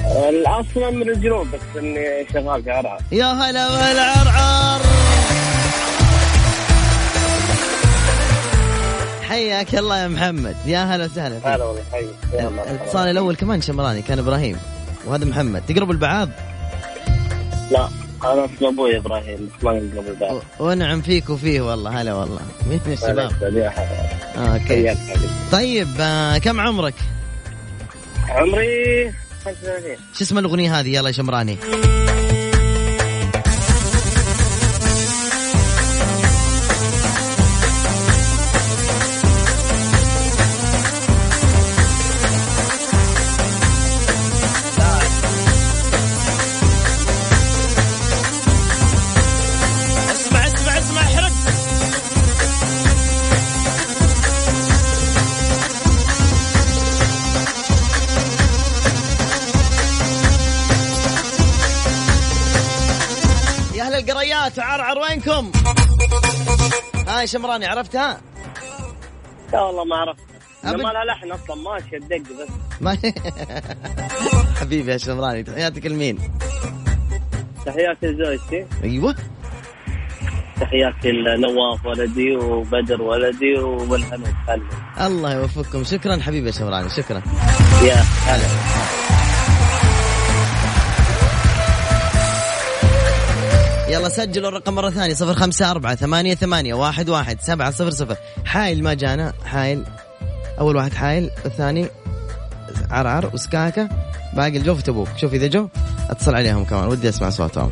آه 0.06 0.60
أصلا 0.60 0.90
من 0.90 1.10
الجنوب 1.10 1.48
بس 1.48 1.78
إني 1.78 2.26
شغال 2.34 2.64
في 2.64 2.72
عرعر 2.72 3.02
يا 3.12 3.26
هلا 3.26 3.68
والعرعر 3.68 4.80
حياك 9.30 9.76
الله 9.76 9.98
يا 9.98 10.08
محمد. 10.08 10.56
يا 10.66 10.96
هلا 10.96 11.06
وسهلا 11.06 11.56
هلا 11.56 11.64
والله 11.66 11.82
حي 11.92 12.06
يا 12.34 12.50
مرحبا. 12.50 12.72
الاتصال 12.72 13.08
الأول 13.08 13.36
كمان 13.36 13.62
شمراني 13.62 14.02
كان 14.02 14.20
إبراهيم. 14.20 14.58
وهذا 15.06 15.26
محمد. 15.26 15.64
تقرب 15.68 15.92
البعاض 15.92 16.30
لا. 17.72 17.90
أنا 18.24 18.46
اسم 18.46 18.66
أبوي 18.66 18.98
إبراهيم 18.98 19.50
بعض 20.22 20.32
و- 20.36 20.42
ونعم 20.68 21.02
فيك 21.02 21.30
وفيه 21.30 21.62
والله 21.62 22.02
هلا 22.02 22.14
والله. 22.14 22.40
مين 22.70 22.80
من 22.86 22.94
الشباب. 22.94 23.32
آه، 24.38 24.54
أوكي. 24.54 24.96
طيب 25.52 25.88
آه 26.00 26.38
كم 26.38 26.60
عمرك؟ 26.60 26.94
عمري 28.30 29.12
35 29.46 29.96
شو 30.14 30.24
اسم 30.24 30.38
الأغنية 30.38 30.80
هذه؟ 30.80 30.96
يلا 30.96 31.08
يا 31.08 31.14
شمراني. 31.14 31.58
القريات 64.10 64.60
وعرعر 64.60 64.98
وينكم؟ 64.98 65.52
ها 67.08 67.26
شمراني 67.26 67.66
عرفتها؟ 67.66 68.22
لا 69.54 69.62
والله 69.62 69.84
ما 69.84 69.96
عرفت. 69.96 70.24
ما 70.64 70.72
لها 70.72 71.06
لحن 71.06 71.32
أصلا 71.32 71.56
ماشي 71.56 71.98
الدق 71.98 72.18
بس 72.18 72.50
ما 72.82 72.98
حبيبي 74.60 74.92
يا 74.92 74.98
شمراني 74.98 75.44
تحياتك 75.44 75.86
لمين؟ 75.86 76.18
تحياتي 77.66 78.08
لزوجتي 78.08 78.66
أيوه 78.84 79.16
تحياتي 80.62 81.12
لنواف 81.12 81.86
ولدي 81.86 82.36
وبدر 82.36 83.02
ولدي 83.02 83.54
والهنود 83.60 84.36
الله 85.02 85.34
يوفقكم 85.34 85.84
شكرا 85.84 86.18
حبيبي 86.18 86.48
يا 86.48 86.52
شمراني 86.52 86.90
شكرا 86.90 87.22
يا 87.84 87.96
هلا 88.28 88.48
يلا 93.90 94.10
سجلوا 94.10 94.50
الرقم 94.50 94.74
مرة 94.74 94.90
ثانية 94.90 95.14
صفر 95.14 95.34
خمسة 95.34 95.72
أربعة 95.72 95.96
ثمانية 95.96 96.36
ثمانية 96.36 96.74
واحد 96.74 97.10
واحد 97.10 97.42
سبعة 97.42 97.72
صفر 97.72 97.90
صفر. 97.90 98.16
حايل 98.46 98.84
ما 98.84 98.94
جانا 98.94 99.34
حايل. 99.46 99.84
أول 100.60 100.76
واحد 100.76 100.94
حايل 100.94 101.30
والثاني 101.44 101.88
عرعر 102.92 103.32
وسكاكة. 103.34 103.90
باقي 104.34 104.58
الجوف 104.58 104.84
تبوك. 104.84 105.08
شوف 105.18 105.34
إذا 105.34 105.48
جو 105.48 105.68
أتصل 106.10 106.36
عليهم 106.36 106.66
كمان. 106.66 106.88
ودي 106.88 107.10
أسمع 107.10 107.30
صوتهم. 107.30 107.72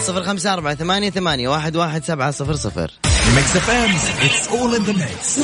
صفر 0.00 0.22
خمسة 0.22 0.52
أربعة 0.52 0.74
ثمانية 0.74 1.10
ثمانية 1.10 1.48
واحد 1.48 1.76
واحد 1.76 2.04
سبعة 2.04 2.30
صفر 2.30 2.54
صفر. 2.54 2.90
Mix 3.36 3.56
FM 3.56 3.90
it's 4.22 4.48
all 4.48 4.74
in 4.74 4.82
the 4.82 4.92
mix 4.92 5.38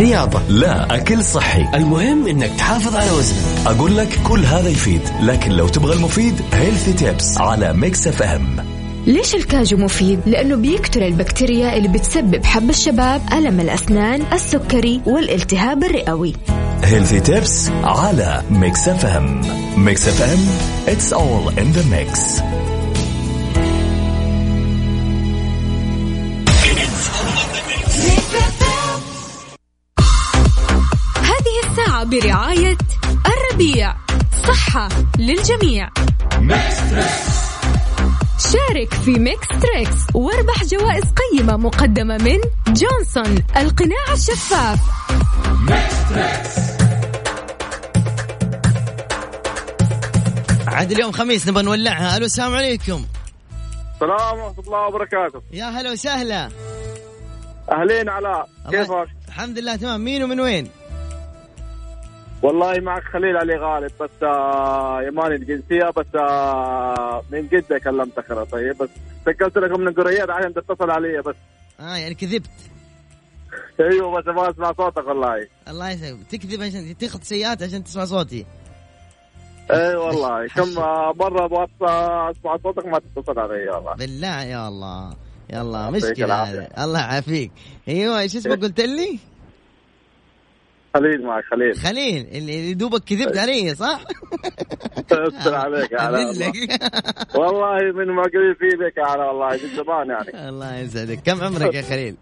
رياضة 0.00 0.42
لا 0.48 0.94
أكل 0.96 1.24
صحي. 1.24 1.66
المهم 1.74 2.26
إنك 2.26 2.50
تحافظ 2.58 2.96
على 2.96 3.10
وزنك. 3.10 3.38
أقول 3.66 3.96
لك 3.96 4.08
كل 4.24 4.44
هذا 4.44 4.68
يفيد 4.68 5.00
لكن 5.22 5.50
لو 5.50 5.68
تبغى 5.68 5.94
المفيد 5.94 6.34
healthy 6.52 6.92
tips 6.92 7.38
على 7.38 7.72
Mix 7.72 8.06
FM 8.06 8.56
ليش 9.06 9.34
الكاجو 9.34 9.76
مفيد؟ 9.76 10.20
لأنه 10.26 10.56
بيقتل 10.56 11.02
البكتيريا 11.02 11.76
اللي 11.76 11.88
بتسبب 11.88 12.44
حب 12.44 12.70
الشباب، 12.70 13.22
ألم 13.32 13.60
الأسنان، 13.60 14.22
السكري 14.32 15.00
والالتهاب 15.06 15.84
الرئوي. 15.84 16.32
Healthy 16.84 17.20
tips 17.20 17.68
على 17.84 18.42
Mix 18.50 18.88
FM 18.88 19.40
Mix 19.76 20.08
FM 20.08 20.38
it's 20.88 21.12
all 21.12 21.58
in 21.58 21.70
the 21.70 21.96
mix 21.96 22.40
برعاية 32.10 32.78
الربيع. 33.26 33.94
صحة 34.48 34.88
للجميع. 35.18 35.88
شارك 38.38 38.94
في 38.94 39.10
Mix 39.10 39.48
Trix 39.48 39.96
واربح 40.14 40.64
جوائز 40.64 41.04
قيمة 41.04 41.56
مقدمة 41.56 42.18
من 42.18 42.38
جونسون 42.66 43.44
القناع 43.56 44.12
الشفاف. 44.12 44.78
عاد 50.66 50.92
اليوم 50.92 51.12
خميس 51.12 51.48
نبغى 51.48 51.62
نولعها. 51.62 52.16
ألو 52.16 52.26
السلام 52.26 52.54
عليكم. 52.54 53.04
السلام 53.94 54.38
ورحمة 54.38 54.64
الله 54.66 54.86
وبركاته. 54.86 55.42
يا 55.52 55.64
هلا 55.64 55.92
وسهلا. 55.92 56.50
أهلين 57.72 58.08
علاء 58.08 58.48
كيفك؟ 58.70 59.08
الحمد 59.28 59.58
لله 59.58 59.76
تمام. 59.76 60.00
مين 60.04 60.22
ومن 60.22 60.40
وين؟ 60.40 60.70
والله 62.42 62.80
معك 62.80 63.02
خليل 63.02 63.36
علي 63.36 63.56
غالب 63.56 63.90
بس 64.00 64.10
آه 64.22 65.02
يماني 65.02 65.34
الجنسية 65.34 65.90
بس 65.96 66.06
آه 66.14 67.22
من 67.30 67.48
جدة 67.48 67.78
كلمتك 67.78 68.30
أنا 68.30 68.44
طيب 68.44 68.78
بس 68.78 68.88
سجلت 69.26 69.58
لكم 69.58 69.80
من 69.80 69.88
القريات 69.88 70.30
عشان 70.30 70.54
تتصل 70.54 70.90
علي 70.90 71.22
بس. 71.22 71.34
آه 71.80 71.96
يعني 71.96 72.14
كذبت. 72.14 72.50
أيوه 73.80 74.20
بس 74.20 74.26
ما 74.26 74.50
أسمع 74.50 74.72
صوتك 74.72 75.06
والله. 75.06 75.46
الله 75.68 75.90
يسلمك. 75.90 76.26
تكذب 76.30 76.62
عشان 76.62 76.98
تاخذ 76.98 77.22
سيئات 77.22 77.62
عشان 77.62 77.84
تسمع 77.84 78.04
صوتي. 78.04 78.46
اي 79.70 79.94
والله. 79.94 80.46
كم 80.56 80.74
مرة 81.20 81.44
أبغى 81.44 81.64
أسمع 81.64 82.56
صوتك 82.62 82.86
ما 82.86 82.98
تتصل 82.98 83.38
علي 83.38 83.68
والله 83.68 83.94
بالله 83.94 84.42
يا 84.42 84.68
الله. 84.68 85.12
يلا. 85.52 85.88
هذه. 85.88 86.68
الله 86.84 87.00
يعافيك. 87.00 87.52
أيوه 87.88 88.20
إيش 88.20 88.36
اسمك 88.36 88.60
قلت 88.60 88.80
لي؟ 88.80 89.18
خليل 90.94 91.26
معك 91.26 91.44
خليل. 91.50 91.76
خليل 91.76 92.26
اللي 92.32 92.74
دوبك 92.74 93.04
كذبت 93.04 93.36
علي 93.38 93.74
صح؟ 93.74 94.00
استر 95.12 95.54
عليك 95.54 96.00
علاء 96.00 96.26
والله. 97.34 97.92
من 97.92 98.06
معجبين 98.06 98.54
فيك 98.58 98.96
يا 98.96 99.04
علاء 99.04 99.26
والله 99.28 99.48
من 99.48 99.84
زمان 99.84 100.08
يعني. 100.08 100.48
الله 100.48 100.78
يسعدك. 100.78 101.20
كم 101.26 101.40
عمرك 101.44 101.74
يا 101.74 101.82
خليل؟ 101.82 102.16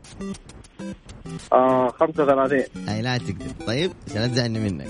آه 1.53 1.89
35 1.89 2.63
اي 2.89 3.03
لا 3.03 3.19
تكذب. 3.19 3.53
طيب 3.67 3.93
عشان 4.11 4.21
لا 4.21 4.27
تزعلني 4.27 4.59
منك. 4.59 4.87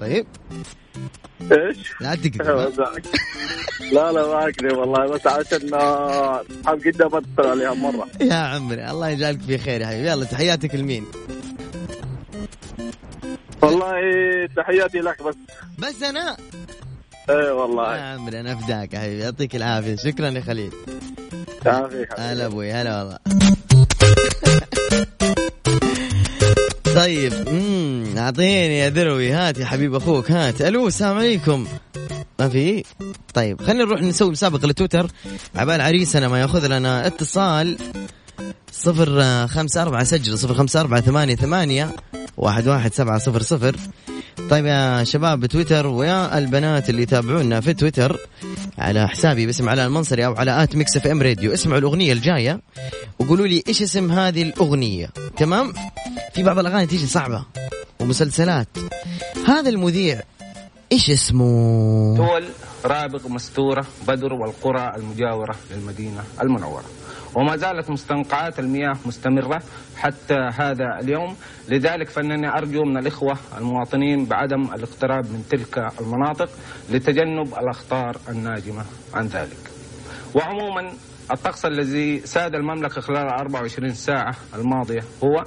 طيب. 0.00 0.26
إيش؟ 1.52 1.92
لا 2.00 2.14
تكذب. 2.14 2.72
لا 3.92 4.12
لا 4.12 4.26
ما 4.26 4.48
أكذب 4.48 4.76
والله 4.76 5.06
بس 5.06 5.26
عشان 5.26 5.74
اصحاب 5.74 6.78
جده 6.78 7.08
ما 7.08 7.20
تتصل 7.20 7.50
عليها 7.50 7.74
مرة. 7.74 8.08
يا 8.20 8.34
عمري 8.34 8.90
الله 8.90 9.08
يجعلك 9.08 9.40
في 9.40 9.58
خير 9.58 9.80
يا 9.80 9.86
حبيبي. 9.86 10.08
يلا 10.08 10.24
تحياتك 10.24 10.74
لمين؟ 10.74 11.04
والله 13.64 13.94
تحياتي 14.56 14.98
لك 14.98 15.22
بس. 15.22 15.34
بس 15.78 16.02
أنا؟ 16.02 16.36
اي 17.30 17.34
يا 17.34 17.52
والله 17.52 17.88
عمري 17.88 18.40
أنا 18.40 18.56
فداك 18.56 18.94
يا 18.94 18.98
حبيبي. 18.98 19.22
يعطيك 19.22 19.56
العافية. 19.56 19.96
شكرا 19.96 20.28
يا 20.28 20.40
خليل. 20.40 20.72
يعافيك 21.66 22.08
هلا. 22.20 22.46
أبوي 22.46 22.72
هلا 22.72 22.98
والله. 22.98 23.18
طيب 26.94 27.32
امم 27.48 28.18
أعطيني 28.18 28.78
يا 28.78 28.90
ذروي. 28.90 29.32
هات 29.32 29.58
يا 29.58 29.66
حبيب 29.66 29.94
أخوك 29.94 30.30
هات. 30.30 30.62
ألو 30.62 30.86
السلام 30.86 31.16
عليكم. 31.16 31.66
ما 32.40 32.48
في؟ 32.48 32.84
طيب 33.34 33.62
خلينا 33.62 33.84
نروح 33.84 34.02
نسوي 34.02 34.30
مسابقة 34.30 34.68
لتويتر. 34.68 35.06
عبال 35.56 35.80
عريسنا 35.80 36.28
ما 36.28 36.40
يأخذ 36.40 36.66
لنا 36.66 37.06
اتصال 37.06 37.76
صفر 38.72 39.46
خمسة 39.46 39.82
أربعة 39.82 40.04
سجل 40.04 40.38
صفر 40.38 40.54
خمسة 40.54 40.80
أربعة 40.80 41.00
ثمانية 41.00 41.34
ثمانية 41.34 41.90
واحد 42.44 42.68
واحد 42.68 42.94
سبعة 42.94 43.18
صفر 43.18 43.42
صفر. 43.42 43.76
طيب 44.50 44.66
يا 44.66 45.04
شباب 45.04 45.40
بتويتر 45.40 45.86
ويا 45.86 46.38
البنات 46.38 46.90
اللي 46.90 47.02
يتابعونا 47.02 47.60
في 47.60 47.74
تويتر 47.74 48.20
على 48.78 49.08
حسابي 49.08 49.46
باسم 49.46 49.68
علاء 49.68 49.86
المنصري 49.86 50.26
أو 50.26 50.34
على 50.34 50.62
at 50.62 50.76
Mix 50.76 50.96
FM 50.96 51.22
Radio. 51.22 51.52
اسمعوا 51.54 51.78
الأغنية 51.78 52.12
الجاية 52.12 52.60
وقولوا 53.18 53.46
لي 53.46 53.62
إيش 53.68 53.82
اسم 53.82 54.10
هذه 54.12 54.42
الأغنية. 54.42 55.10
تمام؟ 55.36 55.72
في 56.34 56.42
بعض 56.42 56.58
الأغاني 56.58 56.86
تيجي 56.86 57.06
صعبة 57.06 57.44
ومسلسلات. 58.00 58.68
هذا 59.46 59.70
المذيع 59.70 60.20
إيش 60.92 61.10
اسمه؟ 61.10 62.16
دول 62.16 62.44
رابغ 62.84 63.28
مستورة 63.28 63.86
بدر 64.08 64.32
والقرى 64.32 64.92
المجاورة 64.96 65.54
للمدينة 65.70 66.24
المنورة. 66.42 66.84
وما 67.34 67.56
زالت 67.56 67.90
مستنقعات 67.90 68.58
المياه 68.58 68.96
مستمرة 69.06 69.62
حتى 69.96 70.34
هذا 70.54 70.98
اليوم. 71.00 71.36
لذلك 71.68 72.08
فإنني 72.08 72.48
أرجو 72.48 72.84
من 72.84 72.96
الإخوة 72.98 73.38
المواطنين 73.58 74.24
بعدم 74.24 74.62
الاقتراب 74.62 75.24
من 75.24 75.44
تلك 75.50 75.92
المناطق 76.00 76.48
لتجنب 76.90 77.54
الأخطار 77.54 78.16
الناجمة 78.28 78.84
عن 79.14 79.26
ذلك. 79.26 79.70
وعموما 80.34 80.92
الطقس 81.32 81.64
الذي 81.64 82.20
ساد 82.20 82.54
المملكة 82.54 83.00
خلال 83.00 83.28
24 83.28 83.94
ساعة 83.94 84.34
الماضية 84.54 85.00
هو 85.24 85.44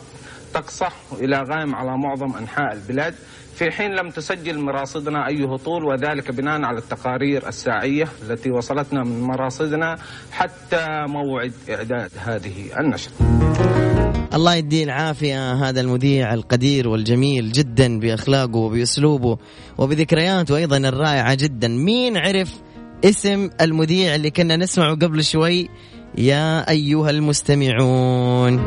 طقس 0.53 0.83
إلى 1.21 1.37
غائم 1.37 1.75
على 1.75 1.97
معظم 1.97 2.37
أنحاء 2.37 2.73
البلاد 2.73 3.15
في 3.57 3.71
حين 3.71 3.91
لم 3.91 4.09
تسجل 4.09 4.59
مراصدنا 4.59 5.27
أي 5.27 5.45
هطول 5.45 5.83
وذلك 5.83 6.31
بناء 6.31 6.61
على 6.61 6.77
التقارير 6.77 7.47
الساعية 7.47 8.07
التي 8.29 8.51
وصلتنا 8.51 9.03
من 9.03 9.21
مراصدنا 9.21 9.97
حتى 10.31 11.05
موعد 11.07 11.53
إعداد 11.69 12.11
هذه 12.17 12.79
النشرة. 12.79 13.11
الله 14.33 14.55
يديه 14.55 14.83
العافية 14.83 15.53
هذا 15.53 15.81
المذيع 15.81 16.33
القدير 16.33 16.87
والجميل 16.87 17.51
جدا 17.51 17.99
بأخلاقه 17.99 18.57
وبأسلوبه 18.57 19.37
وبذكرياته 19.77 20.57
أيضا 20.57 20.77
الرائعة 20.77 21.33
جدا. 21.35 21.67
مين 21.67 22.17
عرف 22.17 22.53
اسم 23.05 23.49
المذيع 23.61 24.15
اللي 24.15 24.29
كنا 24.29 24.55
نسمعه 24.55 24.95
قبل 24.95 25.23
شوي؟ 25.23 25.69
يا 26.17 26.69
أيها 26.69 27.09
المستمعون. 27.09 28.57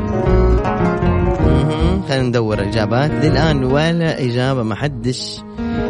خلينا 2.09 2.27
ندور 2.27 2.59
الإجابات. 2.59 3.11
للآن 3.11 3.63
ولا 3.63 4.23
إجابة 4.25 4.63
ما 4.63 4.75
حدش 4.75 5.41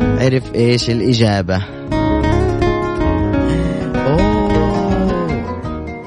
عرف 0.01 0.55
إيش 0.55 0.89
الإجابة. 0.89 1.61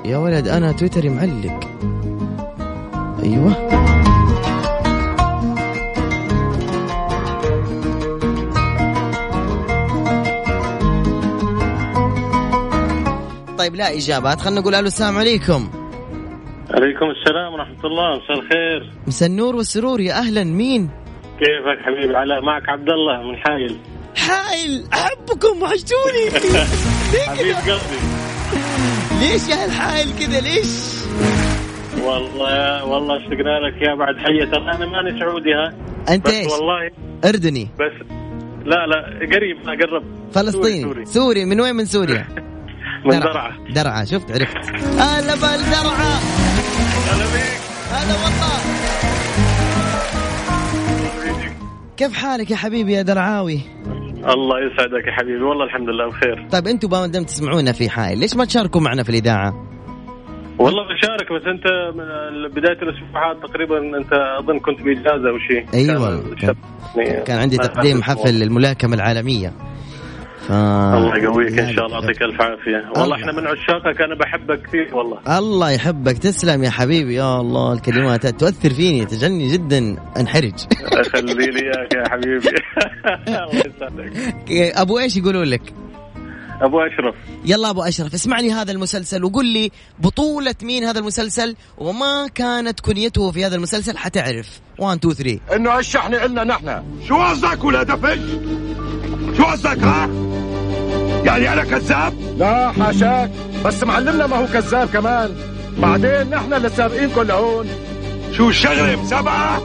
يا 0.04 0.16
ولد 0.16 0.48
أنا 0.48 0.72
تويتري 0.72 1.08
معلق. 1.08 1.60
أيوه. 3.22 3.54
طيب 13.58 13.74
لا 13.74 13.96
إجابات. 13.96 14.40
خلينا 14.40 14.60
نقول 14.60 14.74
ألو 14.74 14.86
السلام 14.86 15.18
عليكم. 15.18 15.68
عليكم 16.74 17.06
السلام 17.10 17.52
ورحمة 17.52 17.84
الله 17.84 18.16
مساء 18.16 18.38
الخير. 18.38 18.90
مسا 19.06 19.26
النور 19.26 19.56
والسرور 19.56 20.00
يا 20.00 20.18
أهلا. 20.18 20.44
مين؟ 20.44 20.90
كيفك 21.38 21.78
حبيبي؟ 21.84 22.16
علاء 22.16 22.40
معك 22.42 22.68
عبد 22.68 22.88
الله 22.88 23.22
من 23.22 23.36
حايل 23.36 23.76
حايل 24.16 24.84
أحبكم 24.92 25.62
وحشتوني. 25.62 26.24
حبيب 27.28 27.56
قلبي. 27.56 28.00
ليش 29.20 29.48
يا 29.48 29.64
الحايل 29.64 30.06
كذا 30.18 30.40
ليش؟ 30.40 30.74
والله 32.02 32.84
والله 32.84 33.16
أشتقنا 33.16 33.58
لك 33.60 33.82
يا 33.82 33.94
بعد 33.94 34.16
حية. 34.16 34.44
ترى 34.44 34.74
أنا 34.74 34.86
ماني 34.86 35.20
سعودي 35.20 35.54
ها؟ 35.54 35.74
أنت 36.14 36.26
بس 36.26 36.34
إيش؟ 36.34 36.52
والله. 36.52 36.90
أردني. 37.24 37.68
بس 37.80 38.06
لا 38.64 38.86
لا 38.86 39.18
قريب 39.36 39.56
قرب 39.82 40.04
فلسطيني 40.32 40.82
سوري, 40.82 41.04
سوري. 41.04 41.04
سوري. 41.06 41.44
من 41.44 41.60
وين؟ 41.60 41.74
من 41.76 41.84
سوريا. 41.84 42.26
من 43.06 43.20
درعا. 43.20 43.52
درعا. 43.74 44.04
شفت 44.04 44.30
عرفت. 44.30 44.56
هلا 44.98 45.34
بالدرعا 45.34 46.43
هلا 47.10 47.24
بيك 47.32 47.60
هلا 47.90 48.14
والله 48.14 48.54
كيف 51.96 52.12
حالك 52.12 52.50
يا 52.50 52.56
حبيبي 52.56 52.92
يا 52.92 53.02
درعاوي؟ 53.02 53.60
الله 54.16 54.56
يسعدك 54.66 55.06
يا 55.06 55.12
حبيبي 55.12 55.42
والله 55.42 55.64
الحمد 55.64 55.88
لله 55.88 56.08
بخير. 56.08 56.46
طيب 56.52 56.66
أنتم 56.66 56.90
ما 56.90 57.06
دام 57.06 57.24
تسمعونا 57.24 57.72
في 57.72 57.88
حائل 57.90 58.18
ليش 58.18 58.36
ما 58.36 58.44
تشاركوا 58.44 58.80
معنا 58.80 59.02
في 59.02 59.08
الإذاعة؟ 59.10 59.54
والله 60.58 60.82
بشارك 60.84 61.32
بس 61.32 61.42
انت 61.46 61.66
من 61.96 62.48
بداية 62.48 62.82
الأسبوع 62.82 63.30
هذا 63.32 63.40
تقريبا 63.40 63.78
انت 63.98 64.12
أظن 64.38 64.58
كنت 64.58 64.82
بإجازة 64.82 65.28
أو 65.30 65.38
شيء. 65.38 65.66
أيوه 65.74 66.20
كان- 66.40 66.54
كان, 66.94 67.06
يعني- 67.06 67.22
كان 67.24 67.38
عندي 67.38 67.56
تقديم 67.56 68.02
حفل 68.02 68.42
الملاكمة 68.42 68.94
العالمية. 68.94 69.52
ف... 70.48 70.52
الله 70.52 71.16
يقويك 71.16 71.58
إن 71.58 71.74
شاء 71.74 71.86
الله 71.86 72.00
يعطيك 72.00 72.22
ألف 72.22 72.40
عافية. 72.40 72.78
الله. 72.78 73.00
والله 73.00 73.16
إحنا 73.16 73.32
من 73.32 73.46
عشاقك 73.46 74.00
أنا 74.00 74.14
بحبك 74.14 74.62
كثير 74.62 74.94
والله. 74.94 75.38
الله 75.38 75.70
يحبك. 75.70 76.18
تسلم 76.18 76.64
يا 76.64 76.70
حبيبي. 76.70 77.14
يا 77.14 77.40
الله 77.40 77.72
الكلمات 77.72 78.26
تؤثر 78.26 78.70
فيني. 78.70 79.04
تجعلني 79.04 79.52
جدا. 79.52 79.96
انحرج. 80.16 80.52
خلي 81.12 81.34
لي 81.34 81.60
إياك 81.62 81.94
يا 81.94 82.08
حبيبي. 82.08 82.48
الله 83.28 83.62
يسعدك. 83.66 84.76
أبو 84.76 84.98
إيش 84.98 85.16
يقولون 85.16 85.44
لك؟ 85.44 85.74
أبو 86.60 86.80
أشرف. 86.80 87.14
يلا 87.44 87.70
أبو 87.70 87.82
أشرف 87.82 88.14
اسمعني 88.14 88.52
هذا 88.52 88.72
المسلسل 88.72 89.24
وقل 89.24 89.46
لي 89.46 89.70
بطولة 89.98 90.54
مين 90.62 90.84
هذا 90.84 90.98
المسلسل 90.98 91.56
وما 91.78 92.28
كانت 92.34 92.80
كنيته 92.80 93.30
في 93.30 93.46
هذا 93.46 93.56
المسلسل 93.56 93.96
حتعرف. 93.98 94.60
1 94.78 94.98
2 94.98 95.14
3 95.14 95.56
إنه 95.56 95.78
الشحن 95.78 96.14
إلنا 96.14 96.44
نحن. 96.44 96.82
شو 97.08 97.16
قصدك 97.16 97.64
ولا 97.64 97.82
دفش 97.82 98.18
شو 99.36 99.44
قصدك 99.44 99.78
ها؟ 99.82 100.08
يعني 101.24 101.52
أنا 101.52 101.64
كذاب؟ 101.64 102.12
لا 102.38 102.72
حاشاك. 102.72 103.30
بس 103.64 103.82
معلمنا 103.82 104.26
ما 104.26 104.36
هو 104.36 104.46
كذاب 104.46 104.88
كمان. 104.88 105.30
بعدين 105.78 106.30
نحن 106.30 106.54
اللي 106.54 106.68
سابقينكم 106.68 107.22
لهون 107.22 107.66
شو 108.32 108.48
الشغلة 108.48 108.96
مسابقة؟ 109.02 109.62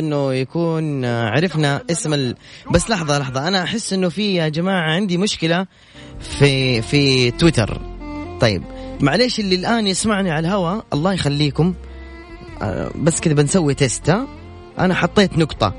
إنه 0.00 0.34
يكون 0.34 1.04
آه، 1.04 1.30
عرفنا 1.30 1.82
اسم 1.90 2.14
ال... 2.14 2.36
بس 2.70 2.90
لحظة 2.90 3.18
لحظة. 3.18 3.48
أنا 3.48 3.62
أحس 3.62 3.92
إنه 3.92 4.08
في 4.08 4.34
يا 4.34 4.48
جماعة 4.48 4.90
عندي 4.90 5.16
مشكلة 5.16 5.66
في 6.20 6.82
في 6.82 7.30
تويتر. 7.30 7.80
طيب 8.40 8.62
معليش 9.00 9.40
اللي 9.40 9.54
الآن 9.54 9.86
يسمعني 9.86 10.30
على 10.30 10.48
الهواء 10.48 10.84
الله 10.92 11.12
يخليكم. 11.12 11.74
آه، 12.62 12.90
بس 12.96 13.20
كذا 13.20 13.34
بنسوي 13.34 13.74
تيست 13.74 14.16
أنا 14.78 14.94
حطيت 14.94 15.38
نقطة. 15.38 15.74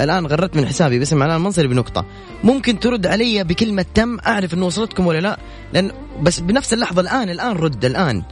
الآن 0.00 0.26
غردت 0.26 0.56
من 0.56 0.66
حسابي 0.66 0.98
باسم 0.98 1.22
علاء 1.22 1.36
المنصري 1.36 1.68
بنقطة. 1.68 2.04
ممكن 2.44 2.80
ترد 2.80 3.06
علي 3.06 3.44
بكلمة 3.44 3.84
تم 3.94 4.18
أعرف 4.26 4.54
إنه 4.54 4.66
وصلتكم 4.66 5.06
ولا 5.06 5.20
لا؟ 5.20 5.38
لأن 5.72 5.90
بس 6.22 6.40
بنفس 6.40 6.72
اللحظة 6.72 7.00
الآن 7.00 7.30
الآن 7.30 7.56
رد 7.56 7.84
الآن. 7.84 8.22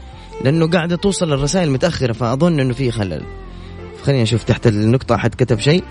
لأنه 0.44 0.70
قاعدة 0.70 0.97
توصل 0.97 1.33
الرسائل 1.33 1.70
متأخرة 1.70 2.12
فأظن 2.12 2.61
إنه 2.61 2.75
في 2.75 2.90
خلل. 2.90 3.23
خلينا 4.05 4.23
نشوف 4.23 4.45
تحت 4.45 4.67
النقطة 4.67 5.17
حد 5.17 5.35
كتب 5.35 5.59
شيء. 5.59 5.85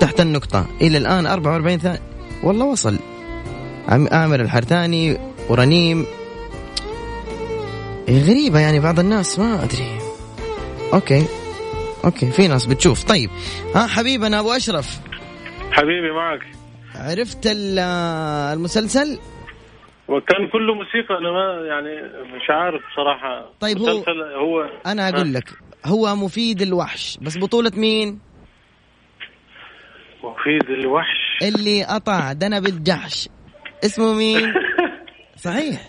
تحت 0.00 0.20
النقطة. 0.20 0.66
إلى 0.80 0.98
الآن 0.98 1.26
44 1.26 1.78
ثانية 1.78 1.98
والله 2.44 2.66
وصل. 2.66 2.98
عم 3.88 4.08
عامر 4.12 4.40
الحرثاني 4.40 5.18
ورنيم 5.48 6.06
إيه 8.08 8.22
غريبة 8.22 8.58
يعني 8.58 8.80
بعض 8.80 8.98
الناس 8.98 9.38
ما 9.38 9.64
أدري. 9.64 9.98
أوكي. 10.94 11.24
أوكي 12.04 12.30
في 12.30 12.48
ناس 12.48 12.66
بتشوف. 12.66 13.04
طيب. 13.04 13.30
ها 13.74 13.86
حبيبنا 13.86 14.40
أبو 14.40 14.52
أشرف. 14.52 14.98
حبيبي 15.72 16.12
معك. 16.12 16.40
عرفت 16.94 17.46
ال- 17.46 17.78
المسلسل؟ 18.58 19.18
وكان 20.08 20.48
كله 20.52 20.74
موسيقى 20.74 21.14
أنا 21.18 21.30
ما 21.32 21.66
يعني 21.68 22.02
مش 22.36 22.50
عارف 22.50 22.80
بصراحه 22.92 23.50
طيب 23.60 23.78
هو- 23.78 24.04
هو 24.40 24.68
أنا 24.86 25.08
أقول 25.08 25.34
لك. 25.34 25.50
هو 25.86 26.16
مفيد 26.16 26.62
الوحش. 26.62 27.18
بس 27.22 27.38
بطولة 27.38 27.72
مين؟ 27.76 28.18
مفيد 30.24 30.70
الوحش. 30.70 31.16
اللي 31.42 31.84
قطع 31.84 32.32
دنب 32.32 32.66
الجحش. 32.66 33.28
اسمه 33.84 34.12
مين؟ 34.14 34.52
صحيح. 35.44 35.80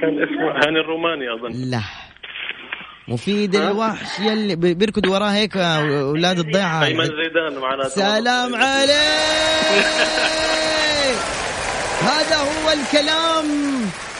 كان 0.00 0.22
اسمه 0.22 0.52
هاني 0.66 0.80
الروماني 0.80 1.24
أظن. 1.34 1.70
لا. 1.70 1.80
مفيد 3.08 3.56
الوحش 3.56 4.18
يلي 4.20 4.56
بي- 4.56 4.74
بيركض 4.74 5.06
وراه 5.06 5.28
هيك 5.32 5.56
أولاد 5.56 6.38
الضيعة. 6.38 6.84
أيمن 6.84 7.04
زيدان 7.04 7.58
معنا 7.60 7.88
سلام 7.88 8.54
عليك! 8.64 9.74
هذا 12.02 12.36
هو 12.36 12.70
الكلام. 12.70 13.46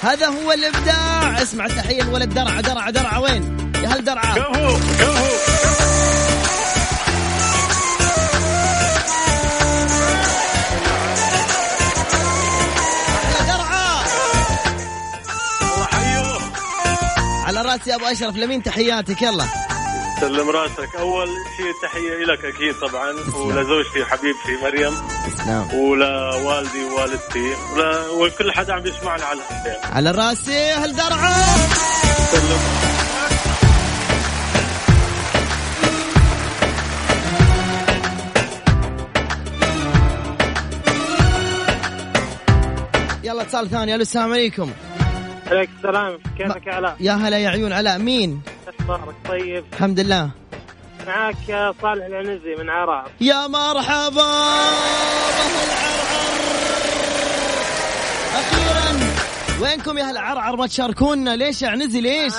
هذا 0.03 0.27
هو 0.27 0.53
الإبداع. 0.53 1.43
اسمع 1.43 1.67
التحيه 1.67 2.03
الولد 2.03 2.35
درعة 2.35 2.61
درعة 2.61 2.91
درعة. 2.91 3.21
وين؟ 3.21 3.64
يا 3.85 3.89
هل 3.89 4.05
درعه 4.05 4.35
كفو 4.35 4.79
كفو 5.01 5.25
يا 13.35 13.43
درعه 13.47 14.05
الله 15.63 15.87
حيه 15.87 16.39
على 17.47 17.63
راسي 17.63 17.95
أبو 17.95 18.05
أشرف 18.05 18.37
لمين 18.37 18.63
تحياتك؟ 18.63 19.23
يلا. 19.23 19.45
سلم 20.21 20.51
راسك. 20.51 20.97
أول 20.99 21.29
شيء 21.57 21.73
تحية 21.83 22.25
لك 22.25 22.45
أكيد 22.45 22.75
طبعا 22.81 23.11
ولزوجتي 23.37 24.03
وحبيبتي 24.03 24.57
مريم 24.63 24.95
تسلم. 25.27 25.69
ولوالدي 25.75 26.85
ووالدتي 26.85 27.57
وكل 28.11 28.53
حدا 28.53 28.75
عم 28.75 28.81
بيسمعنا 28.81 29.25
على 29.25 29.39
الهندين 29.41 29.93
على 29.93 30.11
راسي 30.11 30.73
هل 30.73 30.97
درعه 30.97 31.45
سلم. 32.33 32.94
يلا 43.35 43.43
اتصال 43.43 43.71
ثاني. 43.71 43.95
ألو 43.95 44.03
السلام 44.03 44.33
عليكم. 44.33 44.71
عليك 45.51 45.71
السلام. 45.79 46.19
كيفك 46.39 46.67
يا 46.67 46.75
علاء؟ 46.75 46.97
يا 47.01 47.13
هلا 47.13 47.39
يا 47.39 47.49
عيون. 47.49 47.73
علاء 47.73 47.99
مين؟ 47.99 48.43
أخبارك؟ 48.81 49.15
طيب؟ 49.29 49.65
الحمد 49.73 50.01
لله. 50.01 50.31
معاك 51.07 51.37
صالح 51.83 52.07
العنزي 52.07 52.55
من 52.59 52.71
عرعر 52.71 53.11
يا 53.21 53.47
مرحبا. 53.47 54.33
أخيرا 58.35 59.01
وينكم 59.63 59.99
يا 59.99 60.05
أهل 60.05 60.17
عرعر؟ 60.17 60.57
ما 60.57 60.67
تشاركونا. 60.67 61.37
ليش 61.37 61.63
يا 61.63 61.69
عنزي؟ 61.69 62.01
ليش؟ 62.01 62.35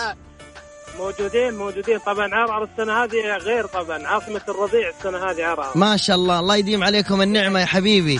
موجودين 0.99 1.53
موجودين. 1.53 1.99
طبعا 1.99 2.35
عرعر 2.35 2.63
السنة 2.63 3.03
هذه 3.03 3.37
غير 3.37 3.65
طبعا. 3.65 4.07
عاصمة 4.07 4.41
الرضيع 4.49 4.89
السنة 4.99 5.31
هذه 5.31 5.45
عرعر. 5.45 5.77
ما 5.77 5.97
شاء 5.97 6.15
الله. 6.15 6.39
الله 6.39 6.55
يديم 6.55 6.83
عليكم 6.83 7.21
النعمة 7.21 7.59
يا 7.59 7.65
حبيبي. 7.65 8.19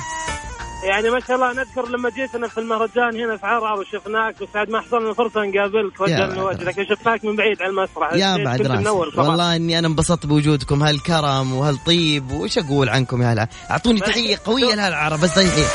يعني 0.86 1.10
ما 1.10 1.19
شاء 1.19 1.36
الله 1.36 1.54
نذكر 1.54 1.89
لما 1.89 2.10
جيتنا 2.10 2.48
في 2.48 2.58
المهرجان 2.58 3.19
هنا 3.21 3.38
في 3.38 3.45
عرعر 3.45 3.80
وشفناك 3.80 4.43
بس 4.43 4.48
بعد 4.54 4.69
ما 4.69 4.82
حصلنا 4.82 5.13
فرصة 5.13 5.43
نقابلك 5.45 6.02
وجهنا 6.02 6.43
بعد. 6.43 6.56
وجه 6.56 6.63
لكن 6.63 6.86
شفناك 6.86 7.26
من 7.26 7.36
بعيد 7.36 7.62
على 7.62 7.69
المسرح. 7.69 8.13
يا 8.13 8.38
كنت 8.38 8.45
بعد 8.45 8.84
صراحة. 9.13 9.30
والله 9.30 9.56
إني 9.56 9.80
أنا 9.80 9.88
انبسطت 9.88 10.26
بوجودكم. 10.26 10.84
هالكرم 10.84 11.54
وهالطيب 11.54 12.32
وش 12.32 12.58
أقول 12.58 12.89
عنكم 12.89 13.21
يا 13.21 13.34
هلا؟ 13.34 13.48
أعطوني 13.71 14.00
تحية 14.00 14.38
قوية 14.45 14.76
لهالعرب 14.76 15.19
بس 15.19 15.36
تحيه 15.36 15.65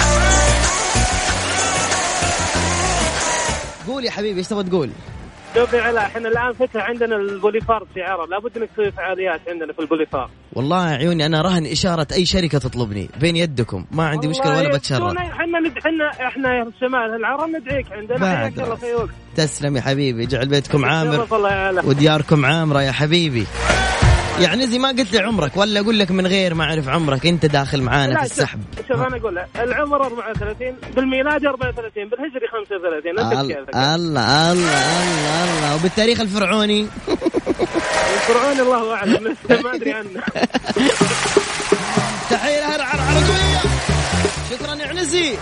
قول 3.86 4.04
يا 4.04 4.10
حبيبي 4.10 4.38
إيش 4.38 4.48
تبغى 4.48 4.64
تقول؟ 4.64 4.90
يا 5.56 5.82
علاء 5.82 6.06
إحنا 6.06 6.28
الآن 6.28 6.52
فتح 6.52 6.88
عندنا 6.88 7.16
البوليفار 7.16 7.86
عرعر 7.96 8.26
لابد 8.26 8.56
إنك 8.58 8.68
تسوي 8.70 8.92
فعاليات 8.92 9.40
عندنا 9.48 9.72
في 9.72 9.78
البوليفار 9.78 10.30
والله 10.52 10.92
يا 10.92 10.96
عيوني 10.96 11.26
أنا 11.26 11.42
رهن 11.42 11.66
إشارة 11.66 12.06
أي 12.12 12.26
شركة 12.26 12.58
تطلبني. 12.58 13.08
بين 13.20 13.36
يدكم. 13.36 13.84
ما 13.92 14.08
عندي 14.08 14.28
مشكلة 14.28 14.58
ولا 14.58 14.76
بتشرف. 14.76 15.16
إحنا 15.16 15.60
ند- 15.60 15.78
إحنا 15.78 16.28
إحنا 16.28 16.54
يا 16.58 16.66
شمال 16.80 17.14
العرب 17.16 17.48
ندعيك 17.48 17.92
عندنا. 17.92 18.36
حياك 18.36 18.58
الله 18.58 18.74
في 18.74 18.94
وقت 18.94 19.08
تسلم 19.36 19.76
يا 19.76 19.80
حبيبي. 19.82 20.26
جعل 20.26 20.48
بيتكم 20.48 20.84
عامر. 20.84 21.26
ودياركم 21.84 22.44
عامرة 22.46 22.82
يا 22.82 22.92
حبيبي. 22.92 23.46
يعني 24.40 24.66
زي 24.66 24.78
ما 24.78 24.88
قلت 24.88 25.12
لي 25.12 25.18
عمرك 25.18 25.56
ولا 25.56 25.80
أقول 25.80 25.98
لك 25.98 26.10
من 26.10 26.26
غير 26.26 26.54
ما 26.54 26.64
أعرف 26.64 26.88
عمرك 26.88 27.26
أنت 27.26 27.46
داخل 27.46 27.82
معانا 27.82 28.18
في 28.18 28.24
السحب. 28.24 28.60
شوف 28.88 29.00
أنا 29.00 29.16
أقول 29.16 29.38
العمر 29.56 30.06
34 30.06 30.76
بالميلادي 30.96 31.48
34 31.48 32.08
بالهجري 32.08 32.48
35 32.52 33.18
أنت 33.18 33.32
الله 33.32 33.54
كيفك 33.54 33.74
الله 33.74 33.94
الله 33.94 34.52
الله. 34.52 35.44
الله 35.44 35.74
وبالتاريخ 35.74 36.20
الفرعوني. 36.20 36.88
الفرعون 38.14 38.60
الله 38.60 38.94
أعلم 38.94 39.36
ما 39.64 39.74
أدري 39.74 39.92
عنه. 39.92 40.08
تحيه 42.30 42.60
لها 42.60 42.76
العرعرقويه 42.76 43.60
شكرا 44.50 44.74
يا 44.74 44.88
عنزي. 44.88 45.36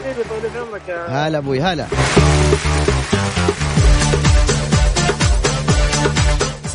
حبيبي 0.00 0.22
طول 0.28 0.60
عمرك 0.60 1.08
هلا 1.08 1.38
أبوي 1.38 1.60
هلا. 1.60 1.86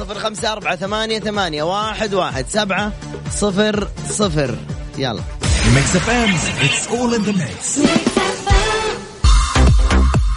صفر 0.03 0.19
خمسة 0.19 0.51
أربعة 0.51 0.75
ثمانية 0.75 1.19
ثمانية 1.19 1.63
واحد 1.63 2.13
واحد 2.13 2.45
سبعة 2.49 2.91
صفر 3.31 3.87
صفر. 4.09 4.57
يلا. 4.97 5.21
ميكس 5.75 5.95
اف 5.95 6.09
ام 6.09 6.35
اتس 6.61 6.87
اول 6.87 7.15
ان 7.15 7.21
ذا 7.21 7.31
ميكس 7.31 7.79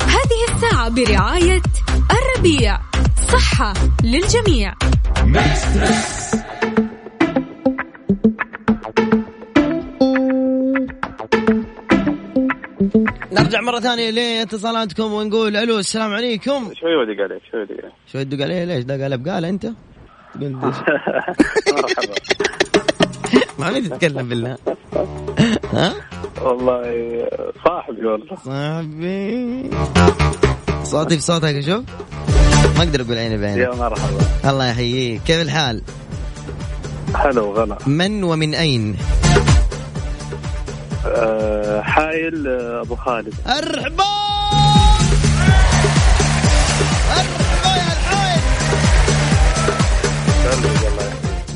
هذه 0.00 0.54
الساعة 0.54 0.88
برعاية 0.88 1.62
الربيع. 2.10 2.78
صحة 3.32 3.74
للجميع. 4.02 4.74
نرجع 13.38 13.60
مرة 13.60 13.80
ثانية 13.80 14.10
لاتصالاتكم 14.10 15.12
ونقول 15.12 15.56
ألو 15.56 15.78
السلام 15.78 16.12
عليكم 16.12 16.72
شوي 16.74 16.96
ودق 16.96 17.22
عليك 17.22 17.42
شوي 17.50 17.60
ودق 17.62 17.72
عليك 17.72 17.92
شو 18.12 18.18
يدق 18.18 18.44
عليه 18.44 18.64
ليش 18.64 18.84
دق 18.84 19.04
على 19.04 19.16
بقالة 19.16 19.48
أنت؟ 19.48 19.66
تقول؟ 20.34 20.52
مرحبا 23.58 23.70
مين 23.70 23.90
تتكلم 23.90 24.28
بالله؟ 24.28 24.56
ها؟ 25.72 25.92
والله 26.42 26.82
صاحبي 27.64 28.06
والله 28.06 28.36
صاحبي 28.36 29.70
صوتي 30.82 31.16
في 31.16 31.22
صوتك 31.22 31.60
شوف 31.60 31.84
ما 32.78 32.82
أقدر 32.82 33.00
أقول 33.00 33.18
عيني 33.18 33.38
بعينك 33.38 33.58
يا 33.58 33.74
مرحبا 33.74 34.50
الله 34.50 34.68
يحييك 34.70 35.22
كيف 35.22 35.42
الحال؟ 35.42 35.82
هلا 37.14 37.40
وغلا 37.40 37.78
من 37.86 38.24
ومن 38.24 38.54
أين؟ 38.54 38.96
أه 41.06 41.80
حايل 41.80 42.48
آه، 42.48 42.80
أبو 42.82 42.94
خالد. 42.96 43.34
أرحبا! 43.46 44.04
ارحبا 47.12 47.70
يا 47.76 47.92
الحايل 47.92 48.42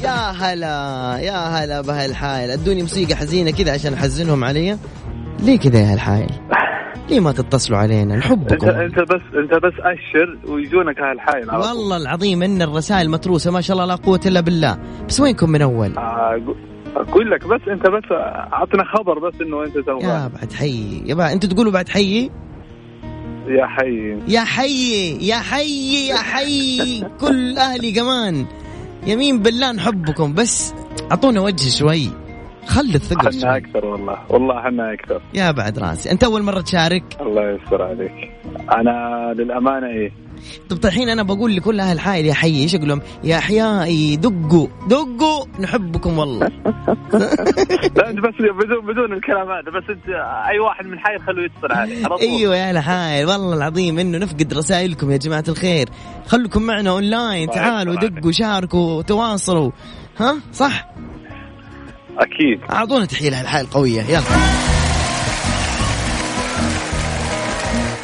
يا 0.05 0.31
هلا 0.31 1.19
يا 1.19 1.65
هلا 1.65 1.81
بهالحايل. 1.81 2.51
أدوني 2.51 2.83
موسيقى 2.83 3.15
حزينة 3.15 3.51
كذا 3.51 3.73
عشان 3.73 3.95
أحزنهم 3.95 4.45
علي. 4.45 4.79
ليه 5.41 5.59
كذا 5.59 5.79
يا 5.79 5.93
هالحايل؟ 5.93 6.31
ليه 7.11 7.21
ما 7.21 7.33
تتصلوا 7.33 7.79
علينا؟ 7.79 8.15
انت 8.15 8.25
نحبكم. 8.25 8.69
انت 8.69 8.99
بس 8.99 9.21
أنت 9.35 9.55
بس 9.65 9.73
أشر 9.81 10.53
ويجونك 10.53 10.99
الحايل 10.99 11.47
طول. 11.51 11.57
والله 11.61 11.97
العظيم 11.97 12.43
إن 12.43 12.63
الرسائل 12.63 13.11
متروسة 13.11 13.51
ما 13.51 13.61
شاء 13.61 13.75
الله 13.77 13.87
لا 13.87 13.95
قوة 13.95 14.21
إلا 14.27 14.41
بالله. 14.41 14.79
بس 15.09 15.21
وينكم 15.21 15.51
من 15.51 15.63
أول؟ 15.63 15.99
آه، 15.99 16.41
أقول 16.97 17.31
لك 17.31 17.47
بس 17.47 17.61
أنت 17.69 17.87
بس 17.87 18.13
أعطنا 18.53 18.85
خبر 18.85 19.19
بس 19.19 19.35
إنه 19.41 19.65
أنت 19.65 19.77
يا 19.77 19.83
توه 19.83 20.29
بعد 20.29 20.53
حي. 20.53 21.03
يا 21.07 21.15
بعد 21.15 21.33
أنتوا 21.33 21.51
تقولوا 21.51 21.73
بعد 21.73 21.89
حي؟ 21.89 22.31
يا 23.47 23.67
حي. 23.67 24.19
يا 24.29 24.41
حي 24.45 25.29
يا 25.29 25.37
حي 25.37 26.09
يا 26.09 26.17
حي. 26.17 27.01
كل 27.21 27.59
أهلي 27.59 27.93
كمان. 27.93 28.47
يمين 29.07 29.39
بالله 29.39 29.73
نحبكم 29.73 30.35
بس 30.35 30.75
أعطونا 31.11 31.41
وجه 31.41 31.69
شوي. 31.69 32.11
خلي 32.67 32.95
الثقل 32.95 33.29
أحنا 33.29 33.57
أكثر 33.57 33.87
والله. 33.87 34.19
والله 34.29 34.59
أحنا 34.59 34.93
أكثر. 34.93 35.23
يا 35.35 35.51
بعد 35.51 35.79
راسي. 35.79 36.11
أنت 36.11 36.25
أول 36.25 36.43
مرة 36.43 36.61
تشارك؟ 36.61 37.05
الله 37.21 37.51
يستر 37.51 37.83
عليك. 37.83 38.33
أنا 38.73 39.35
للأمانة 39.37 39.87
إيه 39.87 40.13
طب 40.71 40.85
الحين 40.85 41.09
أنا 41.09 41.23
بقول 41.23 41.57
لكل 41.57 41.81
أهل 41.81 42.01
حائل 42.01 42.27
يا 42.27 42.35
حي 42.35 42.63
إيش 42.63 42.75
أقول 42.75 42.89
لهم 42.89 43.01
يا 43.25 43.39
احيائي 43.39 44.17
دقوا 44.17 44.67
دقوا 44.89 45.47
نحبكم 45.61 46.19
والله. 46.19 46.47
لا 47.97 48.11
أنت 48.11 48.19
بس 48.19 48.35
بدون 48.65 48.87
بدون 48.87 49.13
الكلام 49.13 49.49
هذا 49.51 49.71
بس 49.81 49.91
أنت 49.91 50.09
أي 50.51 50.59
واحد 50.59 50.87
من 50.87 50.99
حي 50.99 51.19
خلوه 51.19 51.45
يتصل 51.45 52.09
طول. 52.09 52.21
أيوه 52.21 52.57
يا 52.57 52.69
أهل 52.69 52.79
حائل 52.79 53.27
والله 53.27 53.57
العظيم 53.57 53.99
إنه 53.99 54.19
نفقد 54.19 54.55
رسائلكم 54.55 55.11
يا 55.11 55.17
جماعة 55.17 55.45
الخير. 55.49 55.89
خلكم 56.27 56.63
معنا 56.63 56.91
اونلاين 56.91 57.51
تعالوا 57.51 57.95
دقوا 57.95 58.33
شاركوا 58.33 59.03
تواصلوا. 59.03 59.71
ها؟ 60.19 60.37
صح؟ 60.53 60.89
أكيد. 62.19 62.61
أعطونا 62.71 63.05
تحية 63.05 63.31
لأهل 63.31 63.49
حائل 63.49 63.67
قوية 63.67 64.03
يلا. 64.03 64.23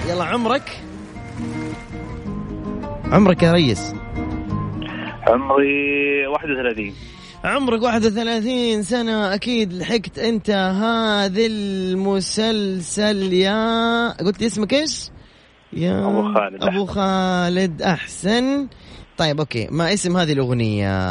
يلا 0.09 0.25
عمرك. 0.25 0.86
عمرك 3.13 3.43
يا 3.43 3.53
ريس 3.53 3.95
عمري 5.29 6.27
31 6.27 6.93
عمرك 7.45 7.83
31 7.83 8.83
سنة 8.83 9.35
أكيد 9.35 9.73
لحقت 9.73 10.19
أنت 10.19 10.51
هذا 10.51 11.47
المسلسل 11.47 13.33
يا 13.33 14.09
قلت 14.25 14.41
لي 14.41 14.47
اسمك 14.47 14.73
إيش؟ 14.75 15.11
يا 15.73 16.07
أبو 16.07 16.35
خالد 16.35 16.63
أبو. 16.65 16.87
خالد 16.87 17.83
أحسن 17.83 18.69
طيب 19.17 19.39
أوكي 19.39 19.69
ما 19.71 19.93
اسم 19.93 20.17
هذه 20.17 20.33
الأغنية؟ 20.33 21.07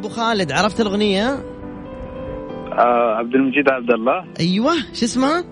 ها 0.00 0.06
أبو 0.06 0.08
خالد 0.08 0.52
عرفت 0.52 0.80
الأغنية؟ 0.80 1.28
آه 2.72 3.14
عبد 3.18 3.34
المجيد 3.34 3.68
عبد 3.68 3.90
الله 3.90 4.24
أيوه 4.40 4.74
شو 4.94 5.04
اسمها؟ 5.04 5.44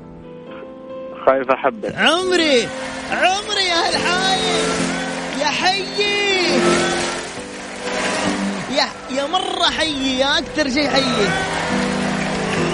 خايف 1.27 1.51
أحبك. 1.51 1.95
عمري 1.95 2.69
عمري 3.11 3.65
يا 3.69 3.89
هالحايل. 3.89 4.65
يا 5.41 5.47
حيي 5.47 5.85
يا 8.77 9.17
يا 9.17 9.27
مرة 9.27 9.71
حيي 9.79 10.19
يا 10.19 10.39
أكثر 10.39 10.71
شيء 10.71 10.89
حيي 10.89 11.29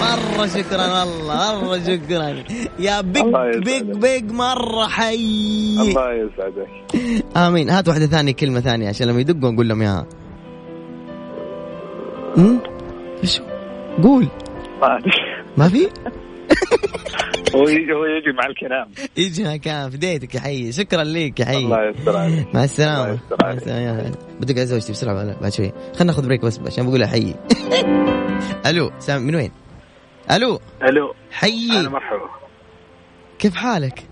مرة 0.00 0.46
شكرا 0.46 1.00
والله 1.00 1.64
مرة 1.64 1.78
شكرا. 1.78 2.44
يا 2.78 3.00
بيج. 3.00 3.24
بيج 3.64 3.82
بيج 3.82 4.32
مرة 4.32 4.86
حيي 4.86 5.80
الله 5.80 6.12
يسعدك. 6.12 6.68
آمين. 7.36 7.70
هات 7.70 7.88
واحدة 7.88 8.06
ثانية 8.06 8.32
كلمة 8.32 8.60
ثانية 8.60 8.88
عشان 8.88 9.06
لما 9.06 9.20
يدقوا 9.20 9.50
نقول 9.50 9.68
لهم 9.68 9.82
إياها. 9.82 10.00
أمم؟ 10.00 10.23
إيش؟ 13.22 13.40
قول. 14.02 14.28
ما 14.80 14.96
أدري. 14.96 15.12
ما 15.56 15.68
في؟ 15.68 15.88
هو 17.54 17.68
يجي 17.68 17.92
هو 17.92 18.04
يجي 18.04 18.32
مع 18.32 18.46
الكلام. 18.46 18.88
يجي 19.16 19.58
كان 19.58 19.90
فديتك 19.90 20.34
يا 20.34 20.40
حي. 20.40 20.72
شكرا 20.72 21.04
لك 21.04 21.40
يا 21.40 21.44
حي. 21.44 21.56
الله 21.56 21.88
يستر 21.88 22.16
عليك. 22.16 22.54
مع 22.54 22.64
السلامة. 22.64 23.18
مع. 23.42 23.50
السلامة. 23.52 24.14
بدق 24.40 24.54
على 24.54 24.66
زوجتي 24.66 24.92
بسرعة 24.92 25.14
بعد- 25.14 25.36
بعد 25.42 25.52
شوي. 25.52 25.70
خلينا 25.70 26.04
ناخذ 26.04 26.26
بريك 26.26 26.44
بس 26.44 26.60
عشان 26.66 26.86
بقول 26.86 27.04
حي. 27.06 27.34
ألو 28.70 28.90
سام 28.98 29.22
من 29.22 29.34
وين؟ 29.34 29.50
ألو. 30.30 30.60
ألو. 30.82 31.14
حي. 31.32 31.70
أهلا 31.70 31.88
مرحبا 31.90 32.30
كيف 33.38 33.54
حالك؟ 33.54 34.02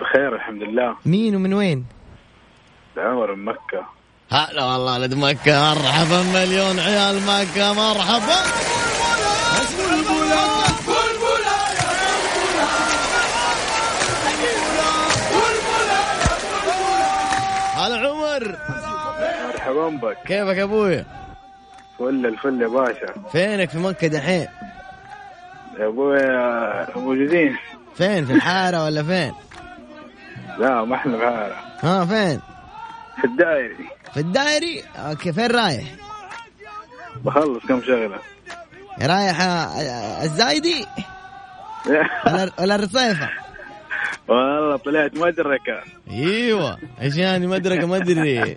بخير 0.00 0.34
الحمد 0.34 0.62
لله. 0.62 0.96
مين 1.06 1.36
ومن 1.36 1.54
وين؟ 1.54 1.84
عمر 2.96 3.34
من 3.34 3.44
مكة. 3.44 3.93
هلا 4.32 4.64
والله 4.64 4.94
ولد 4.94 5.14
مكة 5.14 5.74
مرحبا 5.74 6.22
مليون 6.22 6.80
عيال 6.80 7.20
مكة 7.26 7.72
مرحبا 7.72 8.34
هلا 17.76 17.96
عمر 18.08 18.56
مرحبا 19.48 19.88
بك 19.88 20.16
كيفك 20.26 20.58
أبوي؟ 20.58 21.04
فل 21.98 22.26
الفل 22.26 22.62
يا 22.62 22.68
باشا 22.68 23.06
فينك 23.32 23.68
في 23.70 23.78
مكة 23.78 24.06
دحين؟ 24.06 24.46
يا 25.78 25.86
ابويا 25.86 26.86
موجودين 26.96 27.56
فين 27.94 28.24
في 28.26 28.32
الحارة 28.32 28.84
ولا 28.84 29.02
فين؟ 29.02 29.32
لا 30.58 30.84
ما 30.84 30.96
إحنا 30.96 31.16
بهذا 31.16 31.56
ها 31.82 32.04
فين؟ 32.04 32.40
في 33.20 33.24
الدائري 33.24 33.76
في 34.14 34.20
الدائري؟ 34.20 34.82
أوكي 34.96 35.32
فين 35.32 35.46
رايح؟ 35.46 35.84
بخلص 37.24 37.66
كم 37.68 37.82
شغلة 37.82 38.18
رايح 39.02 39.40
الزايدي 40.22 40.86
ولا 42.26 42.50
ولا 42.60 42.74
الرصيفة؟ 42.74 43.30
والله 44.28 44.76
طلعت 44.76 45.14
مدركة 45.14 45.82
إيوه 46.10 46.78
إيش 47.02 47.16
يعني 47.16 47.46
مدركة 47.46 47.86
ما 47.86 47.96
أدري 47.96 48.56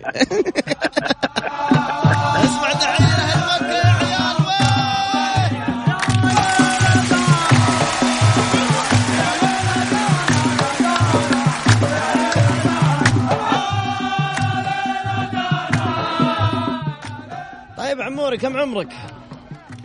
عموري 18.28 18.38
كم 18.38 18.56
عمرك؟ 18.56 18.88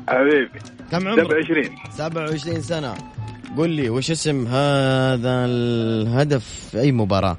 حبيبي 0.09 0.59
كم 0.91 1.07
عمرك؟ 1.07 1.27
27 1.27 1.75
27 1.97 2.61
سنة. 2.61 2.93
قل 3.57 3.69
لي 3.69 3.89
وش 3.89 4.11
اسم 4.11 4.47
هذا 4.47 5.45
الهدف 5.45 6.43
في 6.71 6.79
أي 6.79 6.91
مباراة؟ 6.91 7.37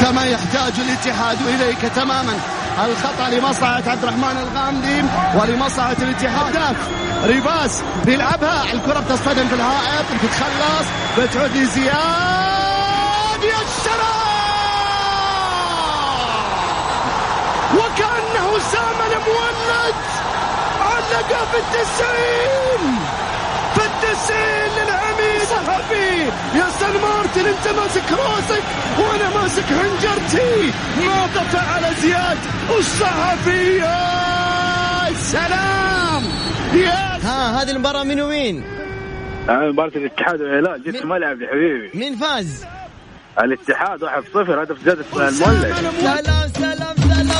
كما 0.00 0.24
يحتاج 0.24 0.72
الاتحاد 0.80 1.38
إليك 1.46 1.78
تماما. 1.78 2.32
الخطأ 2.84 3.30
لمصلحة 3.30 3.90
عبد 3.90 4.02
الرحمن 4.02 4.36
الغامدي 4.42 5.02
ولمصلحة 5.38 5.96
الاتحاد. 6.02 6.76
ريباس 7.24 7.82
بيلعبها. 8.06 8.72
الكرة 8.72 9.00
بتصطدم 9.00 9.48
في 9.48 9.54
الحائط 9.54 10.06
بتتخلص 10.14 10.86
بتعود 11.18 11.50
لزياد 11.56 11.94
يا 13.44 13.64
وكأنه 17.74 18.58
سام 18.58 18.98
المولد 19.06 20.23
علق 21.12 21.44
في 21.50 21.58
التسعين! 21.58 22.96
في 23.74 23.80
التسعين 23.80 24.70
للعميد 24.84 25.40
صحفي 25.42 26.18
يا 26.58 26.68
سان 26.80 26.92
مارتن 27.02 27.46
أنت 27.46 27.68
ماسك 27.78 28.12
راسك 28.12 28.62
وأنا 28.98 29.28
ماسك 29.42 29.62
حنجرتي 29.64 30.72
ما 31.06 31.22
قطع 31.24 31.60
على 31.60 31.94
زياد 32.02 32.38
والصحفي 32.70 33.76
يا 33.78 35.14
سلام! 35.14 36.22
يا 36.74 37.18
ها 37.24 37.62
هذه 37.62 37.70
المباراة 37.70 38.02
من 38.02 38.20
ومين؟ 38.20 38.64
مباراة 39.48 39.92
الاتحاد 39.96 40.40
والهلال 40.40 40.82
جيت 40.82 41.02
الملعب 41.02 41.40
يا 41.42 41.48
حبيبي. 41.48 41.90
مين 41.98 42.16
فاز؟ 42.16 42.64
الاتحاد 43.42 44.04
1-0 44.04 44.08
هدف 44.36 44.78
زيادة 44.84 45.04
المولد. 45.12 45.32
سلام 45.34 46.48
سلام 46.54 46.96
سلام 46.96 46.96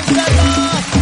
سلام. 0.07 0.94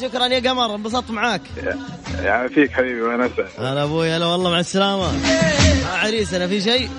شكرا 0.00 0.26
يا 0.26 0.50
قمر 0.50 0.74
انبسطت 0.74 1.10
معاك. 1.10 1.42
يعني 2.22 2.48
فيك 2.48 2.72
حبيبي 2.72 3.02
وأنا 3.02 3.30
هلا 3.58 3.82
أبوي 3.84 4.10
هلا 4.10 4.26
والله 4.26 4.50
مع 4.50 4.60
السلامة. 4.60 5.12
عريس 5.92 6.34
أنا 6.34 6.46
في 6.46 6.60
شيء؟ 6.60 6.90